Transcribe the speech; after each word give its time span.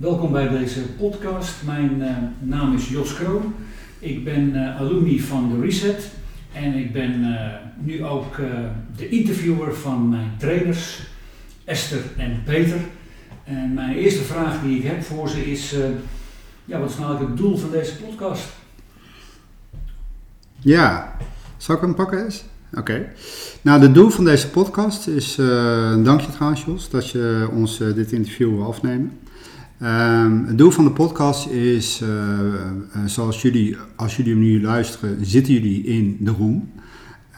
Welkom 0.00 0.32
bij 0.32 0.48
deze 0.48 0.80
podcast. 0.80 1.62
Mijn 1.64 2.00
uh, 2.00 2.16
naam 2.38 2.74
is 2.74 2.88
Jos 2.88 3.14
Kroon. 3.14 3.54
Ik 3.98 4.24
ben 4.24 4.54
uh, 4.54 4.80
alumni 4.80 5.20
van 5.20 5.48
de 5.48 5.60
Reset 5.60 6.10
en 6.52 6.74
ik 6.74 6.92
ben 6.92 7.24
uh, 7.24 7.54
nu 7.82 8.04
ook 8.04 8.36
de 8.96 9.08
interviewer 9.08 9.74
van 9.74 10.08
mijn 10.08 10.30
trainers 10.38 11.02
Esther 11.64 12.02
en 12.16 12.42
Peter. 12.44 12.80
En 13.44 13.74
mijn 13.74 13.96
eerste 13.96 14.22
vraag 14.22 14.62
die 14.62 14.78
ik 14.78 14.84
heb 14.84 15.02
voor 15.02 15.28
ze 15.28 15.50
is: 15.50 15.74
ja, 16.64 16.78
wat 16.78 16.90
is 16.90 16.98
nou 16.98 17.26
het 17.26 17.36
doel 17.36 17.56
van 17.56 17.70
deze 17.70 17.96
podcast? 17.96 18.48
Ja, 20.58 21.16
zal 21.56 21.74
ik 21.74 21.80
hem 21.80 21.94
pakken 21.94 22.24
eens? 22.24 22.44
Oké. 22.74 23.12
Nou, 23.62 23.82
het 23.82 23.94
doel 23.94 24.10
van 24.10 24.24
deze 24.24 24.50
podcast 24.50 25.06
is, 25.06 25.38
uh, 25.38 26.04
dank 26.04 26.20
je 26.20 26.32
trouwens 26.32 26.64
Jos, 26.64 26.90
dat 26.90 27.10
je 27.10 27.48
ons 27.52 27.78
dit 27.78 28.12
interview 28.12 28.54
wil 28.54 28.66
afnemen. 28.66 29.18
Um, 29.82 30.44
het 30.46 30.58
doel 30.58 30.70
van 30.70 30.84
de 30.84 30.90
podcast 30.90 31.46
is, 31.46 32.00
uh, 32.02 32.08
zoals 33.06 33.42
jullie, 33.42 33.76
als 33.96 34.16
jullie 34.16 34.32
hem 34.32 34.42
nu 34.42 34.62
luisteren, 34.62 35.26
zitten 35.26 35.54
jullie 35.54 35.82
in 35.82 36.16
de 36.20 36.30
room. 36.30 36.70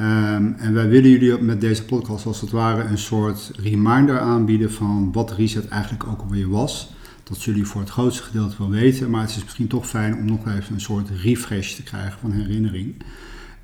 Um, 0.00 0.54
en 0.58 0.72
wij 0.72 0.88
willen 0.88 1.10
jullie 1.10 1.42
met 1.42 1.60
deze 1.60 1.84
podcast 1.84 2.26
als 2.26 2.40
het 2.40 2.50
ware 2.50 2.82
een 2.82 2.98
soort 2.98 3.50
reminder 3.56 4.20
aanbieden 4.20 4.72
van 4.72 5.12
wat 5.12 5.32
Reset 5.32 5.68
eigenlijk 5.68 6.06
ook 6.06 6.20
alweer 6.20 6.48
was. 6.48 6.94
Dat 7.22 7.42
jullie 7.42 7.64
voor 7.64 7.80
het 7.80 7.90
grootste 7.90 8.22
gedeelte 8.22 8.56
wel 8.58 8.70
weten, 8.70 9.10
maar 9.10 9.20
het 9.20 9.30
is 9.30 9.42
misschien 9.42 9.66
toch 9.66 9.88
fijn 9.88 10.16
om 10.16 10.24
nog 10.24 10.48
even 10.48 10.74
een 10.74 10.80
soort 10.80 11.08
refresh 11.22 11.74
te 11.74 11.82
krijgen 11.82 12.18
van 12.20 12.32
herinnering. 12.32 12.94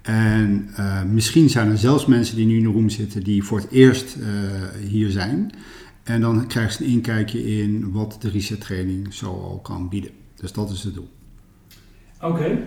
En 0.02 0.68
uh, 0.78 1.02
misschien 1.02 1.50
zijn 1.50 1.70
er 1.70 1.78
zelfs 1.78 2.06
mensen 2.06 2.36
die 2.36 2.46
nu 2.46 2.56
in 2.56 2.62
de 2.62 2.70
room 2.70 2.88
zitten 2.88 3.22
die 3.22 3.44
voor 3.44 3.58
het 3.58 3.70
eerst 3.70 4.16
hier 4.88 5.10
zijn. 5.10 5.52
En 6.08 6.20
dan 6.20 6.46
krijgen 6.46 6.72
ze 6.72 6.84
een 6.84 6.90
inkijkje 6.90 7.44
in 7.44 7.92
wat 7.92 8.16
de 8.20 8.30
reset 8.30 8.60
training 8.60 9.14
zo 9.14 9.26
al 9.26 9.58
kan 9.62 9.88
bieden. 9.88 10.10
Dus 10.34 10.52
dat 10.52 10.70
is 10.70 10.84
het 10.84 10.94
doel. 10.94 11.08
Oké. 12.20 12.26
Okay. 12.26 12.64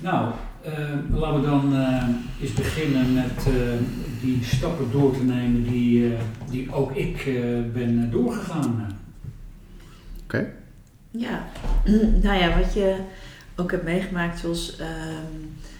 Nou, 0.00 0.32
uh, 0.66 1.18
laten 1.18 1.40
we 1.40 1.46
dan 1.46 1.74
eens 2.40 2.52
beginnen 2.52 3.12
met 3.12 3.46
die 4.20 4.44
stappen 4.44 4.90
door 4.90 5.16
te 5.16 5.24
nemen 5.24 5.62
die, 5.62 6.12
die 6.50 6.72
ook 6.72 6.92
ik 6.92 7.24
ben 7.72 8.10
doorgegaan. 8.10 8.96
Oké. 10.24 10.36
Okay. 10.36 10.52
Ja, 11.10 11.46
nou 12.22 12.38
ja, 12.38 12.58
wat 12.58 12.74
je 12.74 12.96
ook 13.56 13.70
hebt 13.70 13.84
meegemaakt 13.84 14.38
zoals... 14.38 14.76
Ehm, 14.76 15.70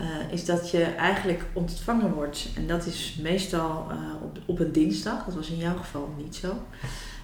uh, 0.00 0.32
is 0.32 0.44
dat 0.44 0.70
je 0.70 0.82
eigenlijk 0.82 1.44
ontvangen 1.52 2.12
wordt. 2.12 2.48
En 2.56 2.66
dat 2.66 2.86
is 2.86 3.18
meestal 3.22 3.86
uh, 3.90 4.22
op, 4.22 4.38
op 4.46 4.58
een 4.58 4.72
dinsdag, 4.72 5.24
dat 5.24 5.34
was 5.34 5.50
in 5.50 5.56
jouw 5.56 5.76
geval 5.76 6.14
niet 6.16 6.36
zo. 6.36 6.54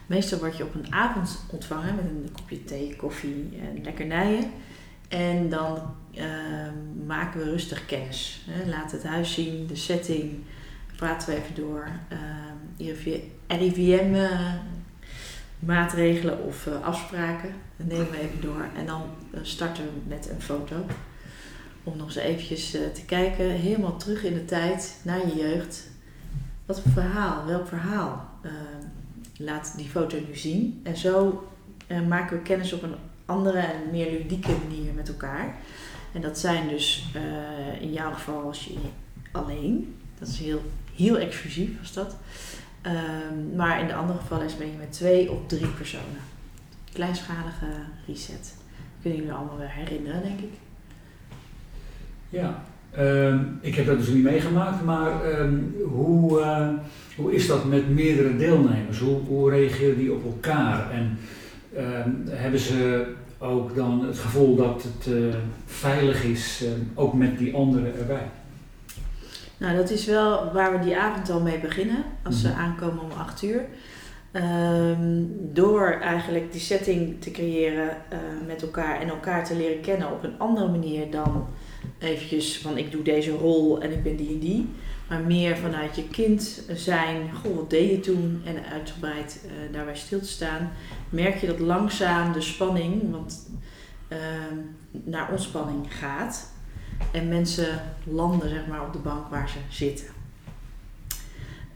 Meestal 0.07 0.39
word 0.39 0.57
je 0.57 0.65
op 0.65 0.75
een 0.75 0.93
avond 0.93 1.45
ontvangen 1.51 1.95
met 1.95 2.05
een 2.05 2.29
kopje 2.33 2.65
thee, 2.65 2.97
koffie 2.97 3.61
en 3.61 3.83
lekkernijen. 3.83 4.51
En 5.09 5.49
dan 5.49 5.79
uh, 6.15 6.25
maken 7.07 7.41
we 7.41 7.51
rustig 7.51 7.87
kennis. 7.87 8.45
Hè. 8.51 8.71
Laat 8.71 8.93
het 8.93 9.05
huis 9.05 9.35
zien, 9.35 9.67
de 9.67 9.77
setting, 9.77 10.33
praten 10.97 11.29
we 11.29 11.37
even 11.37 11.55
door. 11.55 11.89
RIVM 13.47 14.29
maatregelen 15.59 16.45
of 16.45 16.69
afspraken, 16.83 17.51
dat 17.77 17.87
nemen 17.87 18.11
we 18.11 18.21
even 18.21 18.41
door. 18.41 18.67
En 18.77 18.87
dan 18.87 19.03
starten 19.43 19.85
we 19.85 19.91
met 20.09 20.31
een 20.31 20.43
foto 20.43 20.85
om 21.85 21.97
nog 21.97 22.07
eens 22.07 22.17
eventjes 22.17 22.75
uh, 22.75 22.81
te 22.87 23.05
kijken, 23.05 23.51
helemaal 23.51 23.97
terug 23.97 24.25
in 24.25 24.35
de 24.35 24.45
tijd, 24.45 25.01
naar 25.03 25.27
je 25.27 25.37
jeugd. 25.37 25.89
Wat 26.67 26.81
voor 26.81 26.93
verhaal, 26.93 27.47
welk 27.47 27.69
verhaal 27.69 28.29
uh, 28.43 28.53
laat 29.37 29.73
die 29.77 29.89
foto 29.89 30.17
nu 30.29 30.37
zien? 30.37 30.81
En 30.83 30.97
zo 30.97 31.45
uh, 31.89 32.07
maken 32.07 32.37
we 32.37 32.43
kennis 32.43 32.73
op 32.73 32.83
een 32.83 32.95
andere 33.27 33.59
en 33.59 33.91
meer 33.91 34.11
ludieke 34.11 34.53
manier 34.69 34.93
met 34.93 35.09
elkaar. 35.09 35.57
En 36.13 36.21
dat 36.21 36.39
zijn 36.39 36.69
dus 36.69 37.05
in 37.81 37.93
jouw 37.93 38.13
geval 38.13 38.43
als 38.43 38.65
je 38.65 38.75
alleen, 39.33 39.97
dat 40.19 40.29
is 40.29 40.39
heel, 40.39 40.63
heel 40.95 41.19
exclusief 41.19 41.79
was 41.79 41.93
dat. 41.93 42.17
Ehm, 42.83 43.57
maar 43.57 43.81
in 43.81 43.87
de 43.87 43.95
andere 43.95 44.19
gevallen 44.19 44.47
ben 44.59 44.71
je 44.71 44.77
met 44.79 44.93
twee 44.93 45.31
of 45.31 45.39
drie 45.47 45.69
personen. 45.69 46.21
Kleinschalige 46.93 47.67
reset. 48.07 48.55
Kunnen 49.03 49.19
jullie 49.19 49.35
allemaal 49.35 49.59
wel 49.59 49.67
herinneren, 49.67 50.23
denk 50.23 50.41
ik. 50.41 50.53
Ja, 52.35 52.63
um, 52.99 53.59
ik 53.61 53.75
heb 53.75 53.87
dat 53.87 53.99
dus 53.99 54.09
niet 54.09 54.23
meegemaakt, 54.23 54.85
maar 54.85 55.41
um, 55.41 55.75
hoe, 55.85 56.41
uh, 56.41 56.69
hoe 57.17 57.35
is 57.35 57.47
dat 57.47 57.65
met 57.65 57.89
meerdere 57.89 58.37
deelnemers? 58.37 58.99
Hoe, 58.99 59.21
hoe 59.27 59.51
reageren 59.51 59.99
die 59.99 60.13
op 60.13 60.25
elkaar? 60.25 60.91
En 60.91 61.19
um, 61.77 62.25
hebben 62.29 62.61
ze 62.61 63.07
ook 63.39 63.75
dan 63.75 64.05
het 64.07 64.19
gevoel 64.19 64.57
dat 64.57 64.83
het 64.83 65.15
uh, 65.15 65.35
veilig 65.67 66.25
is, 66.25 66.65
ook 66.95 67.15
met 67.15 67.39
die 67.39 67.55
anderen 67.55 67.99
erbij? 67.99 68.29
Nou, 69.59 69.77
dat 69.77 69.91
is 69.91 70.07
wel 70.07 70.53
waar 70.53 70.79
we 70.79 70.85
die 70.85 70.97
avond 70.97 71.31
al 71.31 71.41
mee 71.41 71.59
beginnen, 71.59 72.05
als 72.23 72.41
ze 72.41 72.49
mm 72.49 72.55
-hmm. 72.55 72.63
aankomen 72.63 73.03
om 73.03 73.11
acht 73.19 73.43
uur. 73.43 73.65
door 75.53 75.87
eigenlijk 75.91 76.53
die 76.53 76.61
setting 76.61 77.21
te 77.21 77.31
creëren 77.31 77.89
uh, 77.89 78.19
met 78.47 78.63
elkaar 78.63 79.01
en 79.01 79.09
elkaar 79.09 79.45
te 79.45 79.57
leren 79.57 79.81
kennen 79.81 80.13
op 80.13 80.25
een 80.25 80.39
andere 80.39 80.69
manier 80.69 81.11
dan 81.11 81.47
eventjes 81.99 82.59
van 82.59 82.79
ik 82.79 82.91
doe 82.91 83.03
deze 83.03 83.31
rol 83.31 83.81
en 83.81 83.93
ik 83.93 84.03
ben 84.03 84.17
die 84.17 84.29
en 84.29 84.39
die. 84.39 84.69
Maar 85.09 85.21
meer 85.21 85.57
vanuit 85.57 85.97
je 85.97 86.09
kind 86.09 86.63
zijn, 86.73 87.33
goh, 87.33 87.57
wat 87.57 87.71
deed 87.71 87.91
je 87.91 88.01
toen? 88.01 88.43
En 88.45 88.65
uitgebreid 88.73 89.41
uh, 89.47 89.53
daarbij 89.73 89.97
stil 89.97 90.21
te 90.21 90.29
staan. 90.29 90.73
Merk 91.09 91.41
je 91.41 91.47
dat 91.47 91.59
langzaam 91.59 92.33
de 92.33 92.41
spanning 92.41 93.11
want, 93.11 93.51
uh, 94.09 94.19
naar 94.91 95.31
ontspanning 95.31 95.95
gaat. 95.95 96.53
En 97.13 97.29
mensen 97.29 97.83
landen 98.05 98.49
zeg 98.49 98.67
maar, 98.67 98.87
op 98.87 98.93
de 98.93 98.99
bank 98.99 99.29
waar 99.29 99.49
ze 99.49 99.59
zitten. 99.69 100.07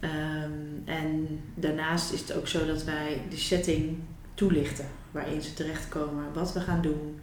Um, 0.01 0.83
en 0.85 1.41
daarnaast 1.55 2.13
is 2.13 2.21
het 2.21 2.37
ook 2.37 2.49
zo 2.49 2.67
dat 2.67 2.85
wij 2.85 3.23
de 3.31 3.37
setting 3.37 3.99
toelichten 4.35 4.87
waarin 5.11 5.43
ze 5.43 5.55
terechtkomen, 5.55 6.25
wat 6.35 6.53
we 6.53 6.61
gaan 6.61 6.83
doen, 6.83 7.19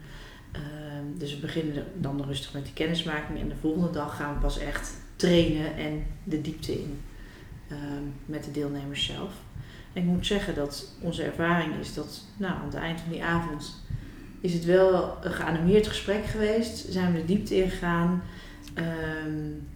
Ehm, 0.55 0.84
dus 1.17 1.33
we 1.33 1.39
beginnen 1.39 1.85
dan 1.95 2.23
rustig 2.23 2.53
met 2.53 2.63
die 2.63 2.73
kennismaking 2.73 3.39
en 3.39 3.49
de 3.49 3.55
volgende 3.61 3.91
dag 3.91 4.15
gaan 4.15 4.33
we 4.33 4.39
pas 4.39 4.57
echt 4.57 4.93
trainen 5.15 5.75
en 5.75 6.03
de 6.23 6.41
diepte 6.41 6.71
in 6.71 7.01
ehm, 7.67 8.03
met 8.25 8.43
de 8.43 8.51
deelnemers 8.51 9.05
zelf. 9.05 9.31
Ik 9.93 10.03
moet 10.03 10.25
zeggen 10.25 10.55
dat 10.55 10.91
onze 10.99 11.23
ervaring 11.23 11.79
is 11.79 11.93
dat 11.93 12.21
nou, 12.37 12.53
aan 12.53 12.65
het 12.65 12.73
eind 12.73 13.01
van 13.01 13.11
die 13.11 13.23
avond 13.23 13.83
is 14.41 14.53
het 14.53 14.65
wel 14.65 15.17
een 15.21 15.33
geanimeerd 15.33 15.87
gesprek 15.87 16.25
geweest. 16.25 16.91
Zijn 16.91 17.13
we 17.13 17.19
de 17.19 17.25
diepte 17.25 17.63
ingegaan. 17.63 18.23
Um, 19.25 19.67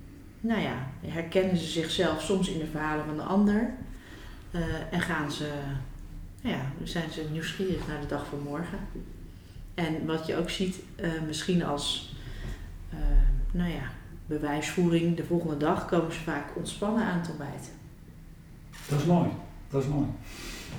nou 0.41 0.61
ja, 0.61 0.87
herkennen 1.01 1.57
ze 1.57 1.65
zichzelf 1.65 2.21
soms 2.21 2.49
in 2.49 2.59
de 2.59 2.65
verhalen 2.65 3.05
van 3.05 3.15
de 3.15 3.21
ander. 3.23 3.73
Uh, 4.51 4.61
en 4.91 5.01
gaan 5.01 5.31
ze, 5.31 5.49
nou 6.41 6.55
ja, 6.55 6.61
zijn 6.83 7.11
ze 7.11 7.25
nieuwsgierig 7.31 7.87
naar 7.87 8.01
de 8.01 8.07
dag 8.07 8.25
van 8.25 8.39
morgen. 8.43 8.79
En 9.85 10.05
wat 10.05 10.27
je 10.27 10.37
ook 10.37 10.49
ziet, 10.49 10.79
uh, 11.01 11.07
misschien 11.27 11.63
als 11.63 12.13
uh, 12.93 12.99
nou 13.51 13.69
ja, 13.69 13.83
bewijsvoering, 14.25 15.17
de 15.17 15.23
volgende 15.23 15.57
dag 15.57 15.85
komen 15.85 16.13
ze 16.13 16.19
vaak 16.19 16.45
ontspannen 16.55 17.03
aan 17.03 17.19
het 17.19 17.29
ontbijt. 17.29 17.71
Dat 18.89 18.99
is 18.99 19.05
mooi, 19.05 19.29
dat 19.69 19.83
is 19.83 19.89
mooi. 19.89 20.05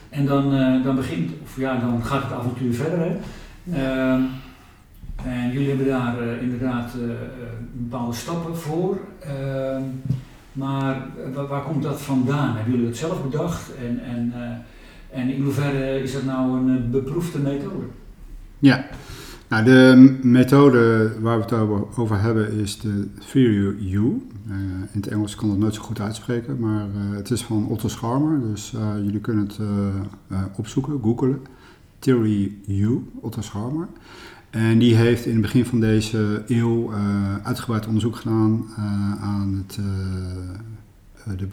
En 0.09 0.27
dan, 0.27 0.55
uh, 0.55 0.85
dan 0.85 0.97
begint, 0.97 1.31
of 1.43 1.57
ja, 1.57 1.79
dan 1.79 2.05
gaat 2.05 2.23
het 2.23 2.33
avontuur 2.33 2.75
verder. 2.75 2.99
Hè? 2.99 3.17
Ehm, 3.73 4.23
en 5.25 5.51
jullie 5.53 5.69
hebben 5.69 5.87
daar 5.87 6.23
inderdaad 6.41 6.93
bepaalde 7.73 8.15
stappen 8.15 8.57
voor. 8.57 8.99
Ehm, 9.21 9.83
maar 10.53 11.07
waar, 11.35 11.63
komt 11.63 11.83
dat 11.83 12.01
vandaan? 12.01 12.55
Hebben 12.55 12.73
jullie 12.73 12.89
het 12.89 12.97
zelf 12.97 13.23
bedacht? 13.23 13.71
En, 13.77 14.01
en, 14.05 14.33
en 15.11 15.29
in 15.29 15.43
hoeverre 15.43 16.03
is 16.03 16.13
dat 16.13 16.25
nou 16.25 16.59
een 16.59 16.91
beproefde 16.91 17.39
methode? 17.39 17.87
Ja, 18.63 18.85
nou, 19.49 19.65
de 19.65 20.19
methode 20.23 21.13
waar 21.21 21.37
we 21.37 21.43
het 21.43 21.99
over 21.99 22.21
hebben 22.21 22.53
is 22.53 22.79
de 22.79 23.09
Theory 23.31 23.95
U. 23.95 23.97
Uh, 23.97 24.55
in 24.93 25.01
het 25.01 25.07
Engels 25.07 25.35
kan 25.35 25.45
ik 25.45 25.51
het 25.51 25.61
nooit 25.61 25.75
zo 25.75 25.83
goed 25.83 26.01
uitspreken, 26.01 26.59
maar 26.59 26.87
uh, 26.87 27.17
het 27.17 27.31
is 27.31 27.45
van 27.45 27.67
Otto 27.67 27.89
Scharmer. 27.89 28.41
Dus 28.41 28.73
uh, 28.73 29.05
jullie 29.05 29.21
kunnen 29.21 29.47
het 29.47 29.59
opzoeken, 30.57 31.01
googlen. 31.03 31.41
Theory 31.99 32.53
U, 32.69 33.11
Otto 33.21 33.41
Scharmer. 33.41 33.89
En 34.51 34.79
die 34.79 34.95
heeft 34.95 35.25
in 35.27 35.33
het 35.33 35.43
begin 35.43 35.65
van 35.65 35.81
deze 35.81 36.43
eeuw 36.47 36.93
uitgebreid 37.43 37.87
onderzoek 37.87 38.17
gedaan 38.17 38.65
aan 39.21 39.65
het, 39.67 39.79
de 41.39 41.49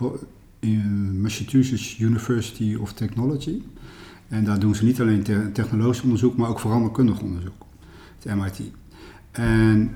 Massachusetts 1.21 2.00
University 2.00 2.75
of 2.75 2.94
Technology. 2.94 3.62
En 4.28 4.44
daar 4.44 4.60
doen 4.60 4.76
ze 4.76 4.86
niet 4.86 5.02
alleen 5.02 5.24
te 5.24 5.50
technologisch 5.54 6.02
onderzoek, 6.02 6.38
maar 6.38 6.50
ook 6.50 6.60
veranderkundig 6.60 7.20
onderzoek, 7.20 7.66
het 8.20 8.36
MIT. 8.36 8.72
En 9.32 9.92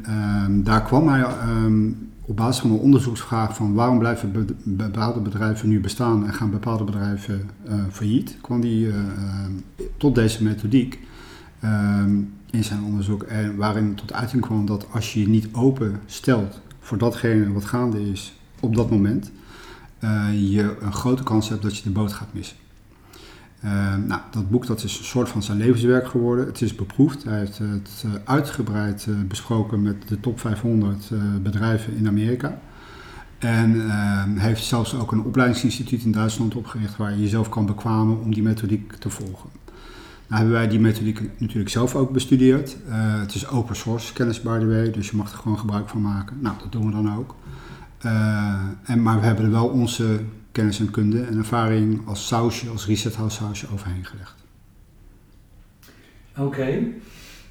um, 0.46 0.64
daar 0.64 0.84
kwam 0.84 1.08
hij 1.08 1.26
um, 1.48 2.10
op 2.22 2.38
basis 2.38 2.62
van 2.62 2.72
een 2.72 2.78
onderzoeksvraag 2.78 3.56
van 3.56 3.74
waarom 3.74 4.00
blijven 4.00 4.32
be 4.32 4.46
bepaalde 4.64 5.20
bedrijven 5.20 5.70
nu 5.70 5.80
bestaan 5.80 6.26
en 6.26 6.34
gaan 6.34 6.52
bepaalde 6.52 6.84
bedrijven 6.84 7.50
uh, 7.68 7.74
failliet, 7.90 8.38
kwam 8.42 8.62
die 8.62 8.88
uh, 8.88 8.96
tot 9.98 10.16
deze 10.16 10.44
methodiek 10.44 11.00
ehm, 11.60 12.20
in 12.50 12.64
zijn 12.64 12.84
onderzoek. 12.84 13.24
En 13.24 13.56
waarin 13.56 13.96
tot 13.96 14.14
uiting 14.14 14.42
kwam 14.42 14.66
dat 14.66 14.86
als 14.92 15.14
je 15.14 15.20
je 15.20 15.28
niet 15.28 15.48
open 15.54 16.00
stelt 16.06 16.62
voor 16.80 16.98
datgene 16.98 17.52
wat 17.52 17.66
gaande 17.66 18.10
is 18.12 18.40
op 18.60 18.76
dat 18.76 18.90
moment, 18.90 19.32
uh, 20.04 20.28
je 20.52 20.78
een 20.82 20.94
grote 20.94 21.24
kans 21.24 21.50
hebt 21.50 21.62
dat 21.62 21.78
je 21.78 21.84
de 21.84 21.90
boot 21.90 22.14
gaat 22.14 22.34
missen. 22.34 22.58
Uh, 23.66 23.96
nou, 24.08 24.22
dat 24.32 24.50
boek 24.50 24.68
dat 24.68 24.84
is 24.84 24.98
een 24.98 25.06
soort 25.06 25.30
van 25.30 25.44
zijn 25.44 25.58
levenswerk 25.58 26.08
geworden. 26.08 26.46
Het 26.46 26.62
is 26.62 26.76
beproefd. 26.76 27.24
Hij 27.24 27.38
heeft 27.38 27.58
het 27.58 28.04
uh, 28.06 28.12
uitgebreid 28.24 29.06
uh, 29.10 29.16
besproken 29.28 29.82
met 29.82 30.08
de 30.08 30.20
top 30.20 30.40
500 30.40 31.10
bedrijven 31.42 31.96
in 31.96 32.08
Amerika. 32.08 32.60
En 33.40 34.38
heeft 34.38 34.64
zelfs 34.64 34.96
ook 34.96 35.12
een 35.12 35.24
opleidingsinstituut 35.24 36.04
in 36.04 36.12
Duitsland 36.12 36.56
opgericht 36.56 36.98
waar 36.98 37.12
je 37.12 37.22
jezelf 37.22 37.50
kan 37.50 37.66
bekwamen 37.66 38.20
om 38.20 38.34
die 38.34 38.44
methodiek 38.44 38.94
te 38.94 39.10
volgen. 39.10 39.50
Nou 40.28 40.42
hebben 40.42 40.52
wij 40.52 40.68
die 40.68 40.80
methodiek 40.80 41.22
natuurlijk 41.38 41.70
zelf 41.70 41.96
ook 41.96 42.12
bestudeerd. 42.12 42.78
het 43.20 43.34
is 43.34 43.48
open 43.48 43.76
source 43.76 44.14
kennis 44.14 44.42
by 44.42 44.60
the 44.60 44.68
way, 44.68 44.92
dus 44.92 45.10
je 45.10 45.18
mag 45.18 45.32
er 45.32 45.38
gewoon 45.38 45.60
gebruik 45.60 45.90
van 45.90 46.02
maken. 46.02 46.38
Nou, 46.42 46.56
dat 46.62 46.72
doen 46.72 46.86
we 46.86 46.92
dan 46.92 47.16
ook. 47.16 47.36
en, 48.84 49.02
maar 49.02 49.20
we 49.20 49.26
hebben 49.26 49.46
er 49.46 49.52
wel 49.52 49.68
onze 49.68 50.20
kennis 50.52 50.80
en 50.80 50.92
kunde 50.92 51.24
en 51.24 51.38
ervaring 51.38 52.08
als 52.08 52.28
sausje, 52.28 52.70
als 52.70 52.86
reset 52.86 53.16
house 53.16 53.38
sausje 53.38 53.68
overheen 53.74 54.06
gelegd. 54.06 54.36
Oké, 56.38 56.84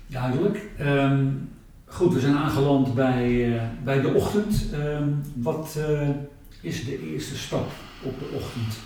duidelijk. 0.06 0.69
Um, 0.81 1.49
goed, 1.87 2.14
we 2.14 2.20
zijn 2.20 2.37
aangeland 2.37 2.94
bij, 2.94 3.31
uh, 3.31 3.62
bij 3.85 4.00
de 4.00 4.14
ochtend. 4.14 4.67
Um, 4.75 5.23
wat 5.35 5.76
uh, 5.79 6.08
is 6.61 6.85
de 6.85 7.12
eerste 7.12 7.37
stap 7.37 7.70
op 8.02 8.19
de 8.19 8.31
ochtend? 8.35 8.79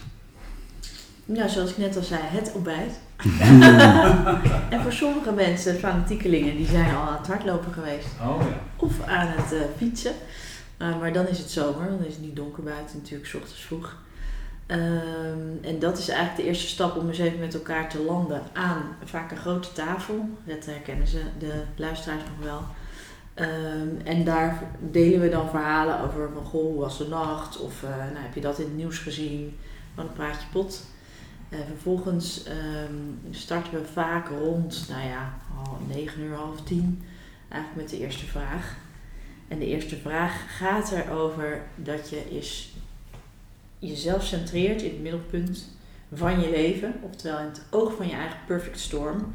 Nou, 1.26 1.48
zoals 1.48 1.70
ik 1.70 1.76
net 1.76 1.96
al 1.96 2.02
zei, 2.02 2.20
het 2.22 2.52
ontbijt. 2.54 3.00
en 4.74 4.82
voor 4.82 4.92
sommige 4.92 5.32
mensen, 5.32 5.74
fanatiekelingen, 5.74 6.56
die 6.56 6.66
zijn 6.66 6.94
al 6.94 7.02
aan 7.02 7.16
het 7.18 7.26
hardlopen 7.26 7.72
geweest. 7.72 8.06
Oh, 8.20 8.40
ja. 8.40 8.60
Of 8.76 9.02
aan 9.06 9.26
het 9.26 9.52
uh, 9.52 9.60
fietsen. 9.76 10.12
Maar 10.78 11.12
dan 11.12 11.26
is 11.26 11.38
het 11.38 11.50
zomer, 11.50 11.88
dan 11.88 12.04
is 12.04 12.14
het 12.14 12.24
niet 12.24 12.36
donker 12.36 12.62
buiten 12.62 12.96
natuurlijk, 12.96 13.28
s 13.28 13.34
ochtends 13.34 13.62
vroeg. 13.62 13.96
Um, 14.66 15.58
en 15.62 15.78
dat 15.78 15.98
is 15.98 16.08
eigenlijk 16.08 16.40
de 16.40 16.46
eerste 16.46 16.66
stap 16.66 16.96
om 16.96 17.08
eens 17.08 17.18
even 17.18 17.38
met 17.38 17.54
elkaar 17.54 17.88
te 17.88 18.02
landen 18.02 18.42
aan 18.52 18.96
vaak 19.04 19.30
een 19.30 19.36
grote 19.36 19.72
tafel. 19.72 20.28
Dat 20.44 20.66
herkennen 20.66 21.06
ze, 21.06 21.22
de 21.38 21.62
luisteraars 21.76 22.22
nog 22.22 22.46
wel. 22.46 22.62
Um, 23.34 24.00
en 24.04 24.24
daar 24.24 24.62
delen 24.90 25.20
we 25.20 25.28
dan 25.28 25.48
verhalen 25.48 26.00
over 26.00 26.30
van 26.34 26.44
goh, 26.44 26.62
hoe 26.62 26.80
was 26.80 26.98
de 26.98 27.08
nacht? 27.08 27.60
Of 27.60 27.82
uh, 27.82 27.88
nou, 27.88 28.16
heb 28.18 28.34
je 28.34 28.40
dat 28.40 28.58
in 28.58 28.64
het 28.64 28.76
nieuws 28.76 28.98
gezien? 28.98 29.58
Van 29.94 30.04
een 30.04 30.12
praatje 30.12 30.46
pot. 30.52 30.84
En 31.48 31.64
vervolgens 31.66 32.46
um, 32.48 33.20
starten 33.30 33.72
we 33.72 33.84
vaak 33.92 34.28
rond, 34.28 34.86
nou 34.88 35.08
ja, 35.08 35.34
oh, 35.56 35.88
9 35.88 36.20
uur, 36.20 36.34
half 36.34 36.60
10. 36.60 37.04
Eigenlijk 37.48 37.82
met 37.82 37.90
de 37.90 38.04
eerste 38.04 38.26
vraag. 38.26 38.76
En 39.48 39.58
de 39.58 39.66
eerste 39.66 39.96
vraag 39.96 40.56
gaat 40.56 40.92
erover 40.92 41.62
dat 41.76 42.10
je 42.10 42.36
is 42.36 42.72
jezelf 43.78 44.24
centreert 44.24 44.82
in 44.82 44.90
het 44.90 45.00
middelpunt 45.00 45.76
van 46.12 46.40
je 46.40 46.50
leven, 46.50 46.94
oftewel 47.02 47.38
in 47.38 47.46
het 47.46 47.62
oog 47.70 47.94
van 47.94 48.06
je 48.06 48.14
eigen 48.14 48.38
perfect 48.46 48.80
storm. 48.80 49.34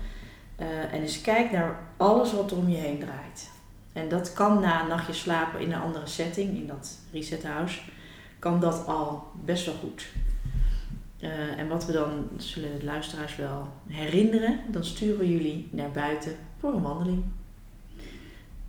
Uh, 0.60 0.94
en 0.94 1.02
eens 1.02 1.22
kijk 1.22 1.52
naar 1.52 1.80
alles 1.98 2.34
wat 2.34 2.52
er 2.52 2.58
om 2.58 2.70
je 2.70 2.78
heen 2.78 3.00
draait. 3.00 3.50
En 3.94 4.10
dat 4.10 4.34
kan 4.34 4.60
na 4.60 4.82
een 4.82 4.88
nachtje 4.88 5.14
slapen 5.14 5.60
in 5.60 5.72
een 5.72 5.82
andere 5.82 6.08
setting, 6.08 6.56
in 6.56 6.68
dat 6.68 6.98
reset 7.12 7.44
house, 7.44 7.82
kan 8.40 8.60
dat 8.60 8.86
al 8.88 9.24
best 9.46 9.66
wel 9.66 9.76
goed. 9.76 10.08
Uh, 11.20 11.60
en 11.60 11.68
wat 11.68 11.86
we 11.86 11.92
dan, 11.92 12.28
zullen 12.38 12.80
de 12.80 12.86
luisteraars 12.86 13.36
wel 13.36 13.68
herinneren, 13.88 14.60
dan 14.68 14.84
sturen 14.84 15.20
we 15.20 15.32
jullie 15.32 15.68
naar 15.72 15.92
buiten 15.92 16.36
voor 16.60 16.74
een 16.74 16.82
wandeling. 16.82 17.24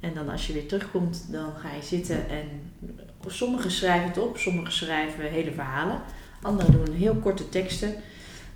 En 0.00 0.14
dan 0.14 0.28
als 0.28 0.46
je 0.46 0.52
weer 0.52 0.66
terugkomt, 0.68 1.26
dan 1.30 1.52
ga 1.54 1.74
je 1.74 1.82
zitten 1.82 2.28
en 2.28 2.46
sommigen 3.26 3.70
schrijven 3.70 4.08
het 4.08 4.18
op, 4.18 4.38
sommigen 4.38 4.72
schrijven 4.72 5.30
hele 5.30 5.52
verhalen. 5.52 6.00
Anderen 6.42 6.72
doen 6.72 6.94
heel 6.94 7.14
korte 7.14 7.48
teksten. 7.48 7.94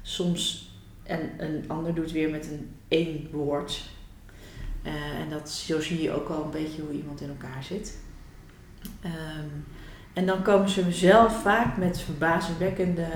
Soms, 0.02 0.72
en 1.02 1.30
een 1.38 1.64
ander 1.66 1.94
doet 1.94 2.12
weer 2.12 2.30
met 2.30 2.46
een 2.46 2.70
één 2.88 3.28
woord. 3.32 3.82
Uh, 4.86 5.20
en 5.20 5.30
dat, 5.30 5.50
zo 5.50 5.80
zie 5.80 6.02
je 6.02 6.12
ook 6.12 6.28
al 6.28 6.44
een 6.44 6.50
beetje 6.50 6.82
hoe 6.82 6.92
iemand 6.92 7.20
in 7.20 7.28
elkaar 7.28 7.64
zit. 7.64 7.98
Um, 9.04 9.64
en 10.12 10.26
dan 10.26 10.42
komen 10.42 10.68
ze 10.68 10.92
zelf 10.92 11.42
vaak 11.42 11.76
met 11.76 12.00
verbazingwekkende 12.00 13.06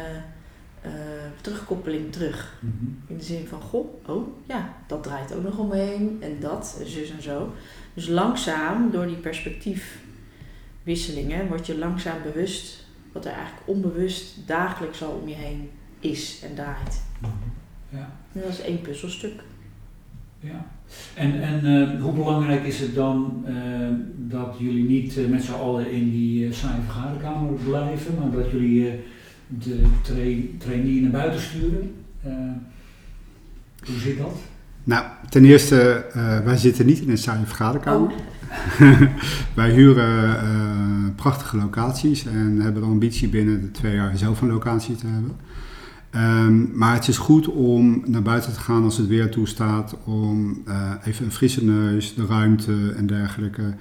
uh, 0.87 0.93
terugkoppeling 1.41 2.13
terug. 2.13 2.59
Mm 2.61 2.79
-hmm. 2.79 3.03
In 3.07 3.17
de 3.17 3.25
zin 3.25 3.47
van, 3.47 3.61
goh, 3.61 4.09
oh 4.09 4.29
ja, 4.47 4.75
dat 4.87 5.03
draait 5.03 5.35
ook 5.35 5.43
nog 5.43 5.59
omheen 5.59 6.19
en 6.21 6.41
dat, 6.41 6.81
zus 6.85 7.11
en 7.11 7.23
zo. 7.23 7.53
Dus 7.99 8.09
langzaam, 8.09 8.91
door 8.91 9.07
die 9.07 9.17
perspectiefwisselingen, 9.17 11.49
word 11.49 11.67
je 11.67 11.79
langzaam 11.79 12.23
bewust 12.23 12.87
wat 13.13 13.25
er 13.25 13.33
eigenlijk 13.33 13.69
onbewust 13.69 14.37
dagelijks 14.47 15.03
al 15.03 15.21
om 15.23 15.29
je 15.29 15.35
heen 15.35 15.71
is 16.01 16.43
en 16.49 16.55
draait. 16.55 17.03
Mhm. 17.21 17.33
Ja. 17.89 18.17
En 18.33 18.41
dat 18.41 18.51
is 18.51 18.61
één 18.61 18.81
puzzelstuk. 18.81 19.43
Ja. 20.41 20.67
En, 21.15 21.43
en 21.43 21.65
uh, 21.65 22.03
hoe 22.03 22.13
belangrijk 22.13 22.65
is 22.65 22.81
het 22.81 22.95
dan 22.95 23.45
uh, 23.49 23.89
dat 24.17 24.57
jullie 24.59 24.85
niet 24.85 25.17
uh, 25.17 25.29
met 25.29 25.43
z'n 25.43 25.53
allen 25.53 25.91
in 25.91 26.11
die 26.11 26.53
saaie 26.53 26.83
vergaderkamer 26.83 27.53
blijven, 27.53 28.15
maar 28.19 28.31
dat 28.31 28.51
jullie 28.51 29.01
de 29.47 29.83
tra 30.03 30.25
trainee 30.59 31.01
naar 31.01 31.11
buiten 31.11 31.41
sturen? 31.41 31.95
hoe 33.87 33.99
zit 33.99 34.19
dat? 34.19 34.37
Nou, 34.89 35.05
ten 35.29 35.45
eerste, 35.45 36.07
uh, 36.17 36.39
wij 36.39 36.57
zitten 36.57 36.87
niet 36.87 37.01
in 37.01 37.11
een 37.11 37.19
saaie 37.19 37.45
vergaderkamer. 37.45 38.11
Oh. 38.11 39.01
wij 39.55 39.71
huren 39.71 40.29
uh, 40.29 41.15
prachtige 41.17 41.57
locaties 41.57 42.27
en 42.27 42.61
hebben 42.61 42.83
de 42.83 42.89
ambitie 42.89 43.29
binnen 43.29 43.61
de 43.61 43.71
twee 43.71 43.95
jaar 43.95 44.17
zelf 44.17 44.41
een 44.41 44.49
locatie 44.49 44.97
te 44.97 45.07
hebben. 45.07 45.37
Um, 46.47 46.71
maar 46.75 46.95
het 46.95 47.09
is 47.09 47.19
goed 47.19 47.49
om 47.49 48.03
naar 48.07 48.23
buiten 48.23 48.53
te 48.53 48.61
gaan 48.61 48.85
als 48.85 48.97
het 48.97 49.07
weer 49.07 49.31
toestaat, 49.31 49.97
om 50.05 50.63
uh, 50.69 50.93
even 51.05 51.25
een 51.25 51.33
frisse 51.33 51.65
neus, 51.65 52.15
de 52.15 52.27
ruimte 52.27 52.93
en 52.97 53.07
dergelijke 53.07 53.75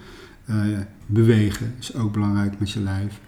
bewegen. 1.05 1.73
is 1.79 1.95
ook 1.95 2.13
belangrijk 2.13 2.59
met 2.59 2.71
je 2.71 2.79
lijf. 2.79 3.19